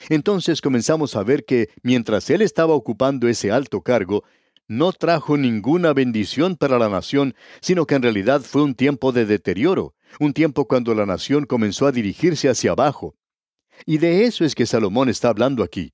Entonces 0.09 0.63
comenzamos 0.63 1.15
a 1.15 1.23
ver 1.23 1.45
que 1.45 1.69
mientras 1.83 2.31
él 2.31 2.43
estaba 2.43 2.75
ocupando 2.75 3.29
ese 3.29 3.53
alto 3.53 3.83
cargo, 3.83 4.25
no 4.67 4.93
trajo 4.93 5.37
ninguna 5.37 5.93
bendición 5.93 6.57
para 6.57 6.79
la 6.79 6.89
nación, 6.89 7.35
sino 7.61 7.87
que 7.87 7.97
en 7.97 8.03
realidad 8.03 8.41
fue 8.41 8.63
un 8.63 8.75
tiempo 8.75 9.13
de 9.13 9.27
deterioro, 9.27 9.95
un 10.19 10.33
tiempo 10.33 10.67
cuando 10.67 10.95
la 10.95 11.07
nación 11.07 11.45
comenzó 11.45 11.87
a 11.87 11.93
dirigirse 11.93 12.49
hacia 12.49 12.71
abajo. 12.71 13.15
Y 13.85 13.99
de 13.99 14.25
eso 14.25 14.45
es 14.45 14.55
que 14.55 14.67
Salomón 14.67 15.09
está 15.09 15.29
hablando 15.29 15.63
aquí. 15.63 15.93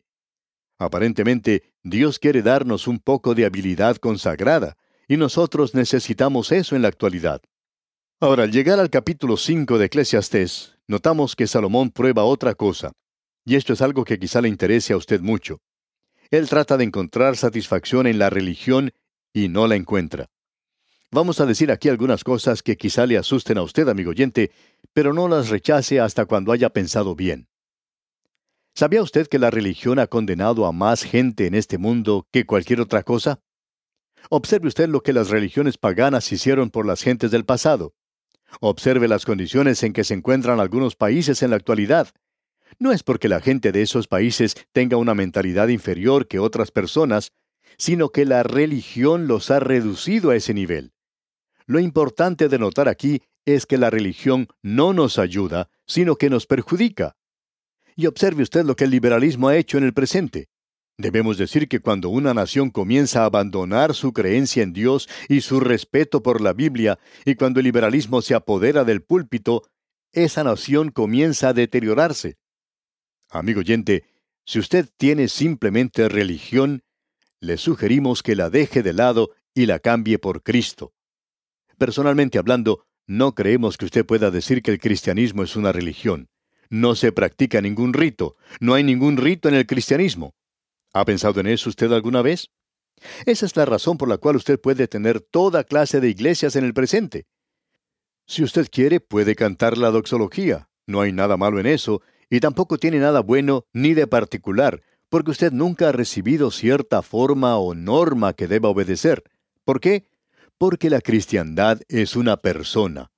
Aparentemente, 0.79 1.73
Dios 1.83 2.19
quiere 2.19 2.43
darnos 2.43 2.87
un 2.87 2.99
poco 2.99 3.35
de 3.35 3.47
habilidad 3.47 3.97
consagrada, 3.97 4.77
y 5.09 5.17
nosotros 5.17 5.75
necesitamos 5.75 6.53
eso 6.53 6.77
en 6.77 6.83
la 6.83 6.89
actualidad. 6.89 7.41
Ahora, 8.21 8.45
al 8.45 8.53
llegar 8.53 8.81
al 8.81 8.91
capítulo 8.91 9.37
5 9.37 9.79
de 9.79 9.87
Eclesiastés, 9.87 10.79
notamos 10.87 11.37
que 11.37 11.47
Salomón 11.47 11.91
prueba 11.91 12.25
otra 12.25 12.55
cosa. 12.55 12.93
Y 13.45 13.55
esto 13.55 13.73
es 13.73 13.83
algo 13.83 14.05
que 14.05 14.19
quizá 14.19 14.41
le 14.41 14.49
interese 14.49 14.93
a 14.93 14.97
usted 14.97 15.21
mucho. 15.21 15.61
Él 16.31 16.49
trata 16.49 16.77
de 16.77 16.85
encontrar 16.85 17.37
satisfacción 17.37 18.07
en 18.07 18.19
la 18.19 18.31
religión 18.31 18.93
y 19.33 19.49
no 19.49 19.67
la 19.67 19.77
encuentra. 19.77 20.27
Vamos 21.13 21.41
a 21.41 21.47
decir 21.47 21.71
aquí 21.71 21.89
algunas 21.89 22.25
cosas 22.25 22.63
que 22.63 22.77
quizá 22.77 23.07
le 23.07 23.17
asusten 23.17 23.59
a 23.59 23.63
usted, 23.63 23.89
amigo 23.89 24.11
oyente, 24.11 24.51
pero 24.93 25.13
no 25.13 25.29
las 25.29 25.51
rechace 25.51 26.01
hasta 26.01 26.25
cuando 26.25 26.53
haya 26.53 26.71
pensado 26.71 27.15
bien. 27.15 27.49
¿Sabía 28.79 29.01
usted 29.01 29.27
que 29.27 29.39
la 29.39 29.51
religión 29.51 29.99
ha 29.99 30.07
condenado 30.07 30.67
a 30.67 30.73
más 30.73 31.03
gente 31.03 31.47
en 31.47 31.55
este 31.55 31.79
mundo 31.79 32.29
que 32.31 32.45
cualquier 32.45 32.83
otra 32.83 33.03
cosa? 33.05 33.41
Observe 34.29 34.69
usted 34.69 34.87
lo 34.91 35.01
que 35.01 35.15
las 35.15 35.31
religiones 35.31 35.79
paganas 35.79 36.31
hicieron 36.31 36.69
por 36.69 36.85
las 36.85 37.01
gentes 37.01 37.31
del 37.31 37.47
pasado. 37.47 37.95
Observe 38.61 39.09
las 39.09 39.25
condiciones 39.25 39.83
en 39.83 39.95
que 39.95 40.05
se 40.05 40.13
encuentran 40.13 40.61
algunos 40.61 40.95
países 40.95 41.43
en 41.43 41.51
la 41.51 41.57
actualidad. 41.57 42.09
No 42.79 42.93
es 42.93 43.03
porque 43.03 43.31
la 43.31 43.41
gente 43.41 43.73
de 43.73 43.81
esos 43.81 44.09
países 44.09 44.55
tenga 44.73 44.99
una 44.99 45.15
mentalidad 45.15 45.69
inferior 45.69 46.29
que 46.29 46.39
otras 46.39 46.71
personas, 46.71 47.33
sino 47.79 48.11
que 48.11 48.27
la 48.27 48.43
religión 48.43 49.27
los 49.27 49.51
ha 49.51 49.59
reducido 49.59 50.33
a 50.33 50.37
ese 50.37 50.53
nivel. 50.53 50.93
Lo 51.65 51.81
importante 51.81 52.51
de 52.51 52.59
notar 52.59 52.91
aquí 52.91 53.23
es 53.47 53.65
que 53.65 53.79
la 53.79 53.89
religión 53.89 54.49
no 54.61 54.93
nos 54.93 55.19
ayuda, 55.19 55.71
sino 55.87 56.17
que 56.17 56.29
nos 56.29 56.47
perjudica. 56.47 57.17
Y 57.97 58.07
observe 58.07 58.43
usted 58.43 58.65
lo 58.65 58.77
que 58.77 58.85
el 58.85 58.91
liberalismo 58.91 59.49
ha 59.49 59.57
hecho 59.57 59.79
en 59.79 59.85
el 59.85 59.95
presente. 59.95 60.49
Debemos 60.99 61.39
decir 61.39 61.69
que 61.69 61.81
cuando 61.81 62.11
una 62.11 62.35
nación 62.35 62.71
comienza 62.71 63.23
a 63.23 63.27
abandonar 63.27 63.95
su 63.95 64.13
creencia 64.13 64.63
en 64.63 64.73
Dios 64.73 65.09
y 65.29 65.41
su 65.41 65.61
respeto 65.61 66.23
por 66.23 66.41
la 66.41 66.53
Biblia, 66.53 66.99
y 67.25 67.35
cuando 67.35 67.61
el 67.61 67.65
liberalismo 67.65 68.23
se 68.23 68.35
apodera 68.35 68.85
del 68.85 69.03
púlpito, 69.03 69.63
esa 70.13 70.45
nación 70.45 70.91
comienza 70.91 71.49
a 71.49 71.53
deteriorarse. 71.53 72.37
Amigo 73.31 73.61
oyente, 73.61 74.05
si 74.47 74.59
usted 74.59 74.89
tiene 74.97 75.29
simplemente 75.29 76.09
religión, 76.09 76.83
le 77.41 77.57
sugerimos 77.57 78.23
que 78.23 78.37
la 78.37 78.49
deje 78.49 78.83
de 78.83 78.93
lado 78.93 79.31
y 79.55 79.67
la 79.67 79.79
cambie 79.79 80.19
por 80.19 80.43
Cristo. 80.43 80.95
Personalmente 81.77 82.39
hablando, 82.39 82.87
no 83.07 83.35
creemos 83.35 83.77
que 83.77 83.85
usted 83.85 84.07
pueda 84.07 84.31
decir 84.31 84.63
que 84.63 84.71
el 84.71 84.79
cristianismo 84.79 85.43
es 85.43 85.57
una 85.57 85.73
religión. 85.73 86.29
No 86.71 86.95
se 86.95 87.13
practica 87.13 87.61
ningún 87.61 87.93
rito. 87.93 88.37
No 88.61 88.75
hay 88.75 88.85
ningún 88.85 89.17
rito 89.17 89.49
en 89.49 89.55
el 89.55 89.67
cristianismo. 89.67 90.35
¿Ha 90.93 91.05
pensado 91.05 91.41
en 91.41 91.47
eso 91.47 91.69
usted 91.69 91.93
alguna 91.93 92.23
vez? 92.23 92.51
Esa 93.27 93.47
es 93.47 93.57
la 93.57 93.65
razón 93.65 93.99
por 93.99 94.09
la 94.09 94.19
cual 94.19 94.37
usted 94.37 94.59
puede 94.59 94.89
tener 94.89 95.21
toda 95.21 95.65
clase 95.65 96.01
de 96.01 96.09
iglesias 96.09 96.57
en 96.57 96.65
el 96.65 96.75
presente. 96.75 97.27
Si 98.27 98.43
usted 98.43 98.69
quiere, 98.71 99.01
puede 99.01 99.37
cantar 99.37 99.79
la 99.79 99.91
doxología. 99.91 100.69
No 100.87 101.01
hay 101.01 101.13
nada 101.13 101.37
malo 101.37 101.61
en 101.61 101.67
eso, 101.67 102.03
y 102.31 102.41
tampoco 102.41 102.79
tiene 102.79 102.99
nada 102.99 103.21
bueno 103.21 103.65
ni 103.73 103.95
de 103.95 104.07
particular, 104.07 104.83
porque 105.09 105.31
usted 105.31 105.53
nunca 105.53 105.89
ha 105.89 105.93
recibido 105.93 106.51
cierta 106.51 107.03
forma 107.03 107.57
o 107.59 107.75
norma 107.75 108.33
que 108.33 108.49
deba 108.49 108.69
obedecer. 108.69 109.23
¿Por 109.65 109.81
qué? 109.81 110.09
Porque 110.59 110.91
la 110.91 111.01
cristiandad 111.01 111.81
es 111.89 112.17
una 112.17 112.39
persona. 112.39 113.11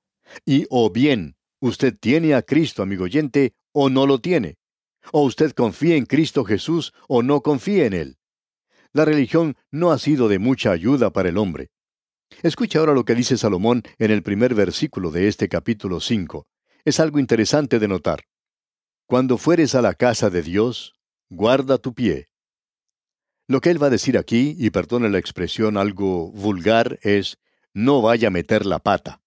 Y 0.45 0.65
o 0.69 0.91
bien 0.91 1.37
usted 1.59 1.97
tiene 1.99 2.33
a 2.33 2.41
Cristo, 2.41 2.83
amigo 2.83 3.05
oyente, 3.05 3.53
o 3.71 3.89
no 3.89 4.05
lo 4.05 4.19
tiene. 4.19 4.57
O 5.11 5.23
usted 5.23 5.51
confía 5.51 5.95
en 5.95 6.05
Cristo 6.05 6.43
Jesús 6.43 6.93
o 7.07 7.23
no 7.23 7.41
confía 7.41 7.85
en 7.85 7.93
Él. 7.93 8.17
La 8.91 9.05
religión 9.05 9.55
no 9.71 9.91
ha 9.91 9.99
sido 9.99 10.27
de 10.27 10.39
mucha 10.39 10.71
ayuda 10.71 11.11
para 11.11 11.29
el 11.29 11.37
hombre. 11.37 11.69
Escucha 12.43 12.79
ahora 12.79 12.93
lo 12.93 13.05
que 13.05 13.15
dice 13.15 13.37
Salomón 13.37 13.83
en 13.97 14.11
el 14.11 14.23
primer 14.23 14.55
versículo 14.55 15.11
de 15.11 15.27
este 15.27 15.49
capítulo 15.49 15.99
5. 15.99 16.47
Es 16.85 16.99
algo 16.99 17.19
interesante 17.19 17.79
de 17.79 17.87
notar. 17.87 18.25
Cuando 19.05 19.37
fueres 19.37 19.75
a 19.75 19.81
la 19.81 19.93
casa 19.93 20.29
de 20.29 20.41
Dios, 20.41 20.95
guarda 21.29 21.77
tu 21.77 21.93
pie. 21.93 22.27
Lo 23.47 23.61
que 23.61 23.71
él 23.71 23.81
va 23.81 23.87
a 23.87 23.91
decir 23.91 24.17
aquí, 24.17 24.55
y 24.59 24.69
perdone 24.69 25.09
la 25.09 25.17
expresión 25.17 25.77
algo 25.77 26.31
vulgar, 26.31 26.99
es, 27.01 27.39
no 27.73 28.01
vaya 28.01 28.27
a 28.27 28.31
meter 28.31 28.65
la 28.65 28.79
pata. 28.79 29.21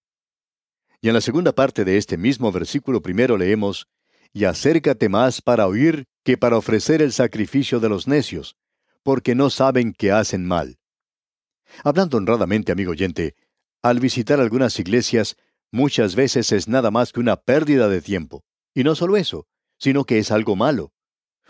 Y 1.03 1.09
en 1.09 1.15
la 1.15 1.19
segunda 1.19 1.51
parte 1.51 1.83
de 1.83 1.97
este 1.97 2.17
mismo 2.17 2.49
versículo 2.53 3.01
primero 3.01 3.35
leemos, 3.35 3.89
y 4.31 4.45
acércate 4.45 5.09
más 5.09 5.41
para 5.41 5.67
oír 5.67 6.05
que 6.23 6.37
para 6.37 6.55
ofrecer 6.55 7.01
el 7.01 7.11
sacrificio 7.11 7.81
de 7.81 7.89
los 7.89 8.07
necios, 8.07 8.55
porque 9.03 9.35
no 9.35 9.49
saben 9.49 9.91
que 9.91 10.13
hacen 10.13 10.45
mal. 10.45 10.77
Hablando 11.83 12.15
honradamente, 12.15 12.71
amigo 12.71 12.91
oyente, 12.91 13.35
al 13.81 13.99
visitar 13.99 14.39
algunas 14.39 14.79
iglesias, 14.79 15.35
muchas 15.73 16.15
veces 16.15 16.53
es 16.53 16.69
nada 16.69 16.89
más 16.89 17.11
que 17.11 17.19
una 17.19 17.35
pérdida 17.35 17.89
de 17.89 18.01
tiempo. 18.01 18.45
Y 18.73 18.85
no 18.85 18.95
solo 18.95 19.17
eso, 19.17 19.45
sino 19.77 20.05
que 20.05 20.19
es 20.19 20.31
algo 20.31 20.55
malo. 20.55 20.93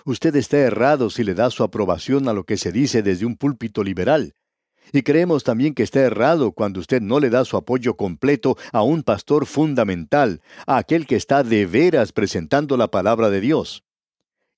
Usted 0.04 0.36
está 0.36 0.58
errado 0.58 1.12
si 1.12 1.24
le 1.24 1.36
da 1.36 1.52
su 1.52 1.62
aprobación 1.62 2.28
a 2.28 2.34
lo 2.34 2.44
que 2.44 2.58
se 2.58 2.72
dice 2.72 3.04
desde 3.04 3.28
un 3.28 3.38
púlpito 3.38 3.84
liberal. 3.84 4.34
Y 4.92 5.04
creemos 5.04 5.44
también 5.44 5.74
que 5.74 5.84
está 5.84 6.02
errado 6.02 6.52
cuando 6.52 6.80
usted 6.80 7.02
no 7.02 7.20
le 7.20 7.30
da 7.30 7.46
su 7.46 7.58
apoyo 7.58 7.96
completo 7.96 8.58
a 8.72 8.84
un 8.84 9.04
pastor 9.04 9.46
fundamental, 9.46 10.42
a 10.68 10.78
aquel 10.78 11.08
que 11.08 11.16
está 11.16 11.44
de 11.44 11.66
veras 11.66 12.12
presentando 12.12 12.78
la 12.78 12.90
palabra 12.90 13.30
de 13.30 13.42
Dios. 13.42 13.84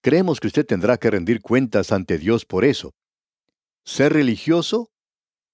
Creemos 0.01 0.39
que 0.39 0.48
usted 0.48 0.65
tendrá 0.65 0.98
que 0.98 1.10
rendir 1.10 1.41
cuentas 1.41 1.91
ante 1.91 2.17
Dios 2.17 2.46
por 2.46 2.65
eso. 2.65 2.94
¿Ser 3.84 4.13
religioso? 4.13 4.91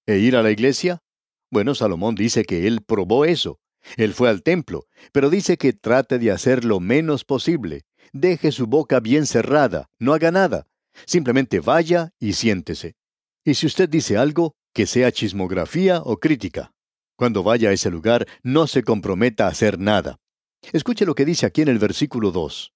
¿E 0.06 0.18
ir 0.18 0.36
a 0.36 0.44
la 0.44 0.52
iglesia? 0.52 1.04
Bueno, 1.50 1.76
Salomón 1.76 2.16
dice 2.16 2.44
que 2.44 2.68
él 2.68 2.82
probó 2.82 3.26
eso. 3.26 3.60
Él 3.98 4.14
fue 4.14 4.30
al 4.30 4.44
templo, 4.44 4.86
pero 5.12 5.30
dice 5.30 5.58
que 5.58 5.74
trate 5.74 6.20
de 6.20 6.32
hacer 6.32 6.66
lo 6.66 6.80
menos 6.80 7.26
posible, 7.26 7.86
deje 8.14 8.52
su 8.52 8.68
boca 8.68 9.00
bien 9.00 9.26
cerrada, 9.26 9.90
no 10.00 10.14
haga 10.14 10.32
nada. 10.32 10.68
Simplemente 11.06 11.60
vaya 11.60 12.14
y 12.20 12.34
siéntese. 12.34 12.96
Y 13.44 13.56
si 13.56 13.66
usted 13.66 13.90
dice 13.90 14.18
algo, 14.18 14.56
que 14.74 14.86
sea 14.86 15.12
chismografía 15.12 16.02
o 16.04 16.20
crítica. 16.20 16.74
Cuando 17.16 17.44
vaya 17.44 17.70
a 17.70 17.74
ese 17.74 17.92
lugar, 17.92 18.28
no 18.44 18.68
se 18.68 18.84
comprometa 18.84 19.46
a 19.46 19.50
hacer 19.50 19.80
nada. 19.80 20.20
Escuche 20.74 21.06
lo 21.06 21.16
que 21.16 21.26
dice 21.26 21.46
aquí 21.46 21.62
en 21.62 21.68
el 21.68 21.80
versículo 21.80 22.32
2. 22.32 22.74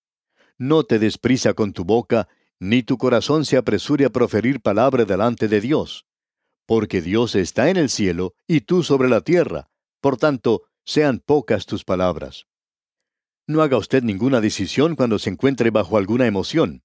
No 0.57 0.83
te 0.83 0.99
desprisa 0.99 1.53
con 1.53 1.73
tu 1.73 1.83
boca, 1.83 2.27
ni 2.59 2.83
tu 2.83 2.97
corazón 2.97 3.45
se 3.45 3.57
apresure 3.57 4.05
a 4.05 4.09
proferir 4.09 4.61
palabra 4.61 5.05
delante 5.05 5.47
de 5.47 5.61
Dios. 5.61 6.05
Porque 6.65 7.01
Dios 7.01 7.35
está 7.35 7.69
en 7.69 7.77
el 7.77 7.89
cielo 7.89 8.33
y 8.47 8.61
tú 8.61 8.83
sobre 8.83 9.09
la 9.09 9.21
tierra. 9.21 9.69
Por 10.01 10.17
tanto, 10.17 10.63
sean 10.85 11.19
pocas 11.19 11.65
tus 11.65 11.83
palabras. 11.83 12.47
No 13.47 13.61
haga 13.61 13.77
usted 13.77 14.03
ninguna 14.03 14.41
decisión 14.41 14.95
cuando 14.95 15.19
se 15.19 15.29
encuentre 15.29 15.69
bajo 15.69 15.97
alguna 15.97 16.25
emoción. 16.25 16.84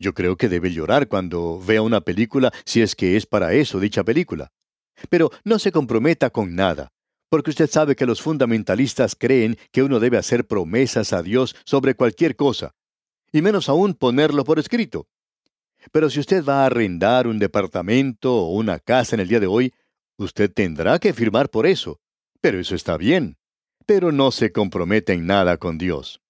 Yo 0.00 0.14
creo 0.14 0.36
que 0.36 0.48
debe 0.48 0.72
llorar 0.72 1.06
cuando 1.06 1.60
vea 1.60 1.82
una 1.82 2.00
película 2.00 2.52
si 2.64 2.82
es 2.82 2.96
que 2.96 3.16
es 3.16 3.26
para 3.26 3.52
eso 3.52 3.78
dicha 3.78 4.02
película. 4.02 4.50
Pero 5.08 5.30
no 5.44 5.60
se 5.60 5.70
comprometa 5.70 6.30
con 6.30 6.56
nada, 6.56 6.90
porque 7.28 7.50
usted 7.50 7.70
sabe 7.70 7.94
que 7.94 8.06
los 8.06 8.20
fundamentalistas 8.20 9.14
creen 9.14 9.56
que 9.70 9.84
uno 9.84 10.00
debe 10.00 10.18
hacer 10.18 10.46
promesas 10.46 11.12
a 11.12 11.22
Dios 11.22 11.54
sobre 11.64 11.94
cualquier 11.94 12.34
cosa, 12.34 12.72
y 13.30 13.42
menos 13.42 13.68
aún 13.68 13.94
ponerlo 13.94 14.42
por 14.42 14.58
escrito. 14.58 15.06
Pero 15.92 16.10
si 16.10 16.18
usted 16.18 16.44
va 16.44 16.62
a 16.62 16.66
arrendar 16.66 17.28
un 17.28 17.38
departamento 17.38 18.34
o 18.34 18.54
una 18.56 18.80
casa 18.80 19.14
en 19.14 19.20
el 19.20 19.28
día 19.28 19.40
de 19.40 19.46
hoy, 19.46 19.72
usted 20.16 20.50
tendrá 20.52 20.98
que 20.98 21.12
firmar 21.12 21.48
por 21.48 21.66
eso. 21.66 22.00
Pero 22.40 22.58
eso 22.58 22.74
está 22.74 22.96
bien 22.96 23.36
pero 23.90 24.12
no 24.12 24.30
se 24.30 24.52
compromete 24.52 25.14
en 25.14 25.26
nada 25.26 25.56
con 25.56 25.76
Dios. 25.76 26.20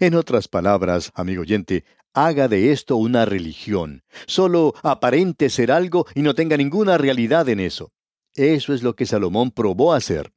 En 0.00 0.16
otras 0.16 0.48
palabras, 0.48 1.12
amigo 1.14 1.42
oyente, 1.42 1.84
haga 2.14 2.48
de 2.48 2.72
esto 2.72 2.96
una 2.96 3.24
religión. 3.24 4.02
Solo 4.26 4.74
aparente 4.82 5.50
ser 5.50 5.72
algo 5.72 6.06
y 6.14 6.22
no 6.22 6.34
tenga 6.34 6.56
ninguna 6.56 6.98
realidad 6.98 7.48
en 7.48 7.60
eso. 7.60 7.92
Eso 8.34 8.72
es 8.72 8.82
lo 8.82 8.94
que 8.94 9.06
Salomón 9.06 9.50
probó 9.50 9.92
hacer. 9.92 10.32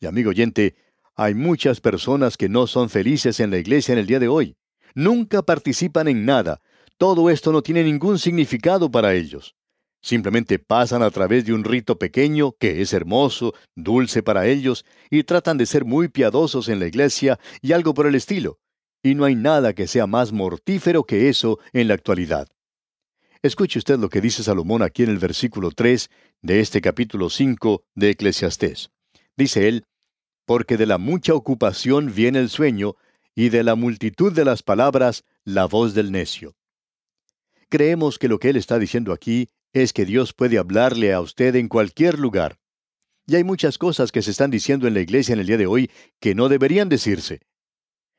Y 0.00 0.06
amigo 0.06 0.30
oyente, 0.30 0.74
hay 1.14 1.34
muchas 1.34 1.80
personas 1.80 2.36
que 2.36 2.48
no 2.48 2.66
son 2.66 2.90
felices 2.90 3.38
en 3.40 3.50
la 3.50 3.58
iglesia 3.58 3.92
en 3.92 3.98
el 3.98 4.06
día 4.06 4.18
de 4.18 4.28
hoy. 4.28 4.56
Nunca 4.94 5.42
participan 5.42 6.08
en 6.08 6.24
nada. 6.24 6.60
Todo 6.98 7.30
esto 7.30 7.52
no 7.52 7.62
tiene 7.62 7.84
ningún 7.84 8.18
significado 8.18 8.90
para 8.90 9.14
ellos. 9.14 9.54
Simplemente 10.02 10.58
pasan 10.58 11.02
a 11.02 11.10
través 11.10 11.44
de 11.44 11.52
un 11.52 11.62
rito 11.62 11.96
pequeño 11.96 12.52
que 12.58 12.82
es 12.82 12.92
hermoso, 12.92 13.54
dulce 13.76 14.22
para 14.22 14.48
ellos, 14.48 14.84
y 15.10 15.22
tratan 15.22 15.58
de 15.58 15.66
ser 15.66 15.84
muy 15.84 16.08
piadosos 16.08 16.68
en 16.68 16.80
la 16.80 16.86
iglesia 16.86 17.38
y 17.60 17.72
algo 17.72 17.94
por 17.94 18.06
el 18.08 18.16
estilo. 18.16 18.58
Y 19.02 19.14
no 19.14 19.24
hay 19.24 19.34
nada 19.34 19.72
que 19.72 19.86
sea 19.86 20.06
más 20.06 20.32
mortífero 20.32 21.04
que 21.04 21.28
eso 21.28 21.58
en 21.72 21.88
la 21.88 21.94
actualidad. 21.94 22.48
Escuche 23.42 23.80
usted 23.80 23.98
lo 23.98 24.08
que 24.08 24.20
dice 24.20 24.44
Salomón 24.44 24.82
aquí 24.82 25.02
en 25.02 25.10
el 25.10 25.18
versículo 25.18 25.72
3 25.72 26.08
de 26.42 26.60
este 26.60 26.80
capítulo 26.80 27.28
5 27.28 27.82
de 27.96 28.10
Eclesiastés. 28.10 28.90
Dice 29.36 29.66
él, 29.68 29.84
Porque 30.44 30.76
de 30.76 30.86
la 30.86 30.98
mucha 30.98 31.34
ocupación 31.34 32.14
viene 32.14 32.38
el 32.38 32.50
sueño, 32.50 32.94
y 33.34 33.48
de 33.48 33.64
la 33.64 33.74
multitud 33.74 34.32
de 34.32 34.44
las 34.44 34.62
palabras 34.62 35.24
la 35.44 35.66
voz 35.66 35.94
del 35.94 36.12
necio. 36.12 36.54
Creemos 37.68 38.18
que 38.18 38.28
lo 38.28 38.38
que 38.38 38.50
él 38.50 38.56
está 38.56 38.78
diciendo 38.78 39.12
aquí 39.12 39.48
es 39.72 39.92
que 39.92 40.04
Dios 40.04 40.34
puede 40.34 40.58
hablarle 40.58 41.12
a 41.12 41.20
usted 41.20 41.56
en 41.56 41.68
cualquier 41.68 42.18
lugar. 42.18 42.58
Y 43.26 43.36
hay 43.36 43.44
muchas 43.44 43.78
cosas 43.78 44.12
que 44.12 44.20
se 44.22 44.30
están 44.30 44.50
diciendo 44.50 44.86
en 44.86 44.94
la 44.94 45.00
iglesia 45.00 45.32
en 45.32 45.40
el 45.40 45.46
día 45.46 45.56
de 45.56 45.66
hoy 45.66 45.90
que 46.20 46.34
no 46.34 46.48
deberían 46.48 46.88
decirse. 46.88 47.40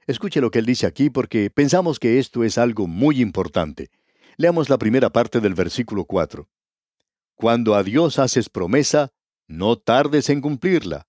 Escuche 0.07 0.41
lo 0.41 0.51
que 0.51 0.59
él 0.59 0.65
dice 0.65 0.85
aquí 0.85 1.09
porque 1.09 1.49
pensamos 1.49 1.99
que 1.99 2.19
esto 2.19 2.43
es 2.43 2.57
algo 2.57 2.87
muy 2.87 3.21
importante. 3.21 3.89
Leamos 4.37 4.69
la 4.69 4.77
primera 4.77 5.11
parte 5.11 5.39
del 5.39 5.53
versículo 5.53 6.05
4. 6.05 6.47
Cuando 7.35 7.75
a 7.75 7.83
Dios 7.83 8.19
haces 8.19 8.49
promesa, 8.49 9.11
no 9.47 9.77
tardes 9.77 10.29
en 10.29 10.41
cumplirla. 10.41 11.07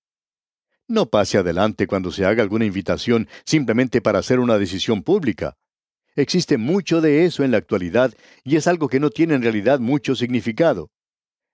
No 0.86 1.06
pase 1.06 1.38
adelante 1.38 1.86
cuando 1.86 2.12
se 2.12 2.24
haga 2.24 2.42
alguna 2.42 2.66
invitación 2.66 3.28
simplemente 3.44 4.00
para 4.00 4.18
hacer 4.18 4.38
una 4.38 4.58
decisión 4.58 5.02
pública. 5.02 5.56
Existe 6.14 6.58
mucho 6.58 7.00
de 7.00 7.24
eso 7.24 7.42
en 7.42 7.50
la 7.50 7.56
actualidad 7.56 8.14
y 8.44 8.56
es 8.56 8.66
algo 8.66 8.88
que 8.88 9.00
no 9.00 9.10
tiene 9.10 9.34
en 9.34 9.42
realidad 9.42 9.80
mucho 9.80 10.14
significado. 10.14 10.90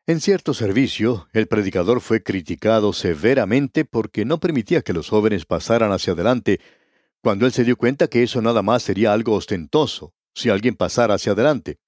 En 0.06 0.20
cierto 0.20 0.54
servicio, 0.54 1.28
el 1.32 1.46
predicador 1.46 2.00
fue 2.00 2.22
criticado 2.22 2.92
severamente 2.92 3.84
porque 3.84 4.24
no 4.24 4.40
permitía 4.40 4.82
que 4.82 4.92
los 4.92 5.08
jóvenes 5.08 5.46
pasaran 5.46 5.92
hacia 5.92 6.14
adelante, 6.14 6.60
cuando 7.22 7.46
él 7.46 7.52
se 7.52 7.64
dio 7.64 7.76
cuenta 7.76 8.08
que 8.08 8.22
eso 8.22 8.40
nada 8.40 8.62
más 8.62 8.82
sería 8.82 9.12
algo 9.12 9.34
ostentoso, 9.34 10.14
si 10.34 10.48
alguien 10.48 10.74
pasara 10.74 11.14
hacia 11.14 11.32
adelante. 11.32 11.78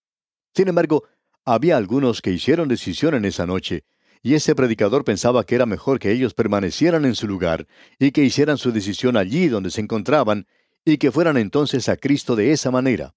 Sin 0.54 0.68
embargo, 0.68 1.04
había 1.44 1.76
algunos 1.76 2.20
que 2.20 2.30
hicieron 2.30 2.68
decisión 2.68 3.14
en 3.14 3.24
esa 3.24 3.46
noche, 3.46 3.84
y 4.22 4.34
ese 4.34 4.54
predicador 4.54 5.04
pensaba 5.04 5.44
que 5.44 5.54
era 5.54 5.66
mejor 5.66 5.98
que 5.98 6.12
ellos 6.12 6.34
permanecieran 6.34 7.04
en 7.04 7.16
su 7.16 7.26
lugar 7.26 7.66
y 7.98 8.12
que 8.12 8.22
hicieran 8.22 8.56
su 8.56 8.70
decisión 8.70 9.16
allí 9.16 9.48
donde 9.48 9.70
se 9.70 9.80
encontraban, 9.80 10.46
y 10.84 10.98
que 10.98 11.10
fueran 11.10 11.36
entonces 11.36 11.88
a 11.88 11.96
Cristo 11.96 12.36
de 12.36 12.52
esa 12.52 12.70
manera. 12.70 13.14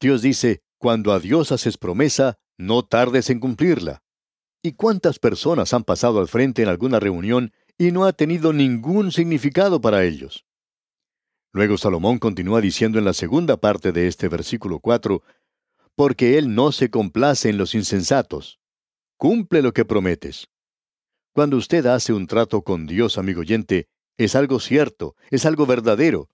Dios 0.00 0.22
dice, 0.22 0.62
cuando 0.78 1.12
a 1.12 1.20
Dios 1.20 1.52
haces 1.52 1.78
promesa, 1.78 2.38
no 2.58 2.84
tardes 2.84 3.30
en 3.30 3.38
cumplirla. 3.38 4.02
¿Y 4.62 4.72
cuántas 4.72 5.18
personas 5.18 5.74
han 5.74 5.84
pasado 5.84 6.20
al 6.20 6.28
frente 6.28 6.62
en 6.62 6.68
alguna 6.68 6.98
reunión 6.98 7.52
y 7.78 7.92
no 7.92 8.04
ha 8.04 8.12
tenido 8.12 8.52
ningún 8.52 9.12
significado 9.12 9.80
para 9.80 10.04
ellos? 10.04 10.44
Luego 11.52 11.76
Salomón 11.76 12.18
continúa 12.18 12.62
diciendo 12.62 12.98
en 12.98 13.04
la 13.04 13.12
segunda 13.12 13.58
parte 13.58 13.92
de 13.92 14.06
este 14.06 14.28
versículo 14.28 14.78
4, 14.80 15.22
porque 15.94 16.38
Él 16.38 16.54
no 16.54 16.72
se 16.72 16.88
complace 16.88 17.50
en 17.50 17.58
los 17.58 17.74
insensatos. 17.74 18.58
Cumple 19.18 19.60
lo 19.60 19.72
que 19.72 19.84
prometes. 19.84 20.48
Cuando 21.34 21.58
usted 21.58 21.84
hace 21.86 22.14
un 22.14 22.26
trato 22.26 22.62
con 22.62 22.86
Dios, 22.86 23.18
amigo 23.18 23.40
oyente, 23.40 23.88
es 24.16 24.34
algo 24.34 24.60
cierto, 24.60 25.14
es 25.30 25.44
algo 25.44 25.66
verdadero. 25.66 26.30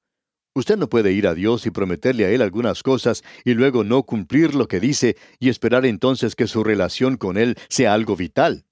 Usted 0.55 0.77
no 0.77 0.89
puede 0.89 1.13
ir 1.13 1.27
a 1.27 1.35
Dios 1.35 1.67
y 1.67 1.71
prometerle 1.71 2.25
a 2.25 2.31
Él 2.31 2.41
algunas 2.41 2.83
cosas 2.83 3.23
y 3.45 3.55
luego 3.55 3.85
no 3.85 4.05
cumplir 4.05 4.55
lo 4.55 4.69
que 4.69 4.81
dice 4.81 5.17
y 5.41 5.49
esperar 5.49 5.85
entonces 5.85 6.37
que 6.37 6.47
su 6.47 6.63
relación 6.63 7.17
con 7.17 7.37
Él 7.39 7.57
sea 7.69 7.93
algo 7.93 8.17
vital. 8.17 8.65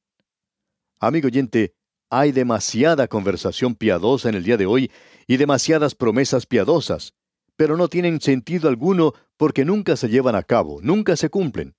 Amigo 0.98 1.26
oyente, 1.26 1.74
hay 2.08 2.30
demasiada 2.32 3.08
conversación 3.08 3.74
piadosa 3.74 4.28
en 4.28 4.36
el 4.36 4.44
día 4.44 4.56
de 4.56 4.66
hoy 4.66 4.90
y 5.26 5.36
demasiadas 5.36 5.94
promesas 5.94 6.46
piadosas, 6.46 7.14
pero 7.56 7.76
no 7.76 7.88
tienen 7.88 8.20
sentido 8.20 8.68
alguno 8.68 9.14
porque 9.36 9.64
nunca 9.64 9.96
se 9.96 10.08
llevan 10.08 10.34
a 10.34 10.42
cabo, 10.42 10.80
nunca 10.82 11.16
se 11.16 11.30
cumplen. 11.30 11.74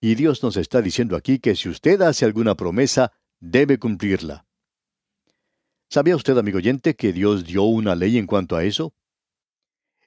Y 0.00 0.14
Dios 0.14 0.42
nos 0.42 0.56
está 0.56 0.82
diciendo 0.82 1.16
aquí 1.16 1.38
que 1.38 1.54
si 1.54 1.68
usted 1.68 2.00
hace 2.02 2.24
alguna 2.24 2.56
promesa, 2.56 3.12
debe 3.40 3.78
cumplirla. 3.78 4.46
¿Sabía 5.88 6.16
usted, 6.16 6.38
amigo 6.38 6.58
oyente, 6.58 6.96
que 6.96 7.12
Dios 7.12 7.44
dio 7.44 7.64
una 7.64 7.94
ley 7.94 8.16
en 8.16 8.26
cuanto 8.26 8.56
a 8.56 8.64
eso? 8.64 8.94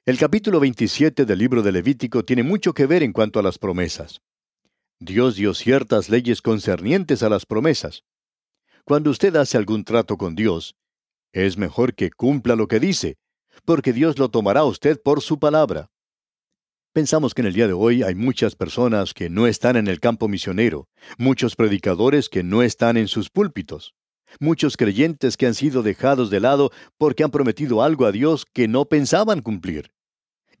El 0.04 0.18
capítulo 0.18 0.60
27 0.60 1.24
del 1.24 1.38
libro 1.38 1.62
de 1.62 1.72
Levítico 1.72 2.24
tiene 2.24 2.42
mucho 2.42 2.74
que 2.74 2.86
ver 2.86 3.02
en 3.02 3.12
cuanto 3.12 3.38
a 3.38 3.42
las 3.42 3.58
promesas. 3.58 4.20
Dios 4.98 5.36
dio 5.36 5.52
ciertas 5.54 6.08
leyes 6.08 6.42
concernientes 6.42 7.22
a 7.22 7.28
las 7.28 7.44
promesas. 7.44 8.04
Cuando 8.84 9.10
usted 9.10 9.34
hace 9.36 9.56
algún 9.56 9.84
trato 9.84 10.16
con 10.16 10.34
Dios, 10.34 10.76
es 11.44 11.58
mejor 11.58 11.94
que 11.94 12.10
cumpla 12.10 12.56
lo 12.56 12.66
que 12.66 12.80
dice, 12.80 13.18
porque 13.66 13.92
Dios 13.92 14.18
lo 14.18 14.30
tomará 14.30 14.60
a 14.60 14.64
usted 14.64 15.00
por 15.02 15.20
su 15.20 15.38
palabra. 15.38 15.90
Pensamos 16.94 17.34
que 17.34 17.42
en 17.42 17.48
el 17.48 17.52
día 17.52 17.66
de 17.66 17.74
hoy 17.74 18.02
hay 18.02 18.14
muchas 18.14 18.56
personas 18.56 19.12
que 19.12 19.28
no 19.28 19.46
están 19.46 19.76
en 19.76 19.86
el 19.86 20.00
campo 20.00 20.28
misionero, 20.28 20.88
muchos 21.18 21.54
predicadores 21.54 22.30
que 22.30 22.42
no 22.42 22.62
están 22.62 22.96
en 22.96 23.06
sus 23.06 23.28
púlpitos, 23.28 23.94
muchos 24.40 24.78
creyentes 24.78 25.36
que 25.36 25.46
han 25.46 25.54
sido 25.54 25.82
dejados 25.82 26.30
de 26.30 26.40
lado 26.40 26.70
porque 26.96 27.22
han 27.22 27.30
prometido 27.30 27.82
algo 27.82 28.06
a 28.06 28.12
Dios 28.12 28.46
que 28.50 28.66
no 28.66 28.86
pensaban 28.86 29.42
cumplir. 29.42 29.90